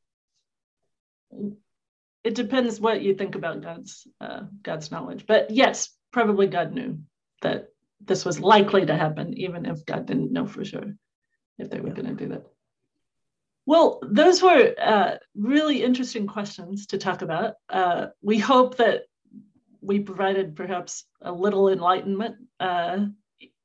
it 2.25 2.35
depends 2.35 2.81
what 2.81 3.03
you 3.03 3.15
think 3.15 3.37
about 3.37 3.63
God's 3.63 4.07
uh, 4.21 4.43
God's 4.63 4.91
knowledge. 4.91 5.27
But 5.27 5.51
yes, 5.51 5.91
probably 6.13 6.47
God 6.47 6.73
knew 6.73 6.99
that 7.43 7.69
this 8.01 8.25
was 8.25 8.41
likely 8.41 8.87
to 8.87 8.97
happen, 8.97 9.37
even 9.39 9.67
if 9.67 9.85
God 9.85 10.07
didn't 10.07 10.33
know 10.33 10.47
for 10.47 10.65
sure 10.65 10.95
if 11.59 11.71
they 11.71 11.81
were 11.81 11.89
yeah. 11.89 11.95
going 11.95 12.17
to 12.17 12.25
do 12.25 12.29
that. 12.31 12.47
Well, 13.67 14.01
those 14.03 14.43
were 14.43 14.75
uh, 14.81 15.17
really 15.37 15.83
interesting 15.83 16.27
questions 16.27 16.87
to 16.87 16.99
talk 16.99 17.23
about. 17.23 17.55
Uh, 17.69 18.07
we 18.23 18.39
hope 18.39 18.79
that 18.79 19.03
we 19.81 20.01
provided 20.01 20.57
perhaps 20.57 21.05
a 21.21 21.33
little 21.33 21.69
enlightenment. 21.69 22.37
Uh, 22.59 23.07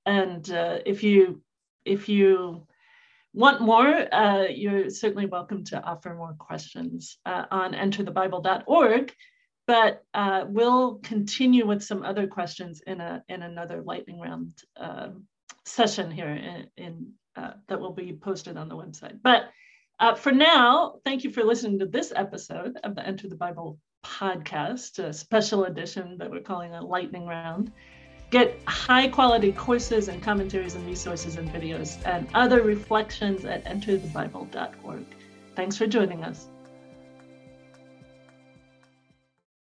and 0.06 0.50
uh, 0.52 0.80
if 0.86 1.04
you 1.04 1.42
if 1.86 2.10
you 2.10 2.68
want 3.34 3.62
more, 3.62 4.14
uh, 4.14 4.48
you're 4.48 4.90
certainly 4.90 5.26
welcome 5.26 5.64
to 5.66 5.84
offer 5.84 6.14
more 6.14 6.36
questions 6.40 7.18
uh, 7.26 7.46
on 7.52 7.74
enterthebible.org. 7.74 9.14
But 9.68 10.04
uh, 10.14 10.46
we'll 10.48 10.96
continue 10.96 11.66
with 11.66 11.84
some 11.84 12.04
other 12.04 12.28
questions 12.28 12.82
in 12.86 13.02
a 13.02 13.24
in 13.28 13.42
another 13.42 13.82
lightning 13.82 14.20
round 14.20 14.54
um, 14.78 15.24
session 15.66 16.12
here 16.12 16.30
in, 16.30 16.68
in 16.78 17.12
uh, 17.36 17.54
that 17.68 17.80
will 17.80 17.94
be 17.94 18.14
posted 18.14 18.58
on 18.58 18.70
the 18.70 18.76
website. 18.76 19.20
But 19.24 19.50
uh, 20.00 20.16
for 20.16 20.32
now, 20.32 20.96
thank 21.04 21.24
you 21.24 21.32
for 21.32 21.44
listening 21.44 21.80
to 21.80 21.86
this 21.86 22.14
episode 22.16 22.78
of 22.84 22.96
the 22.96 23.06
Enter 23.06 23.28
the 23.28 23.36
Bible 23.36 23.80
podcast, 24.06 25.00
a 25.00 25.14
special 25.14 25.66
edition 25.66 26.18
that 26.18 26.30
we're 26.30 26.42
calling 26.42 26.74
a 26.74 26.86
lightning 26.86 27.26
round. 27.26 27.72
Get 28.32 28.60
high 28.68 29.08
quality 29.08 29.52
courses 29.52 30.08
and 30.08 30.22
commentaries 30.22 30.76
and 30.76 30.86
resources 30.86 31.38
and 31.38 31.50
videos 31.50 31.98
and 32.06 32.28
other 32.34 32.62
reflections 32.62 33.46
at 33.46 33.64
enterthebible.org. 33.66 35.06
Thanks 35.56 35.78
for 35.78 35.88
joining 35.88 36.24
us. 36.24 36.48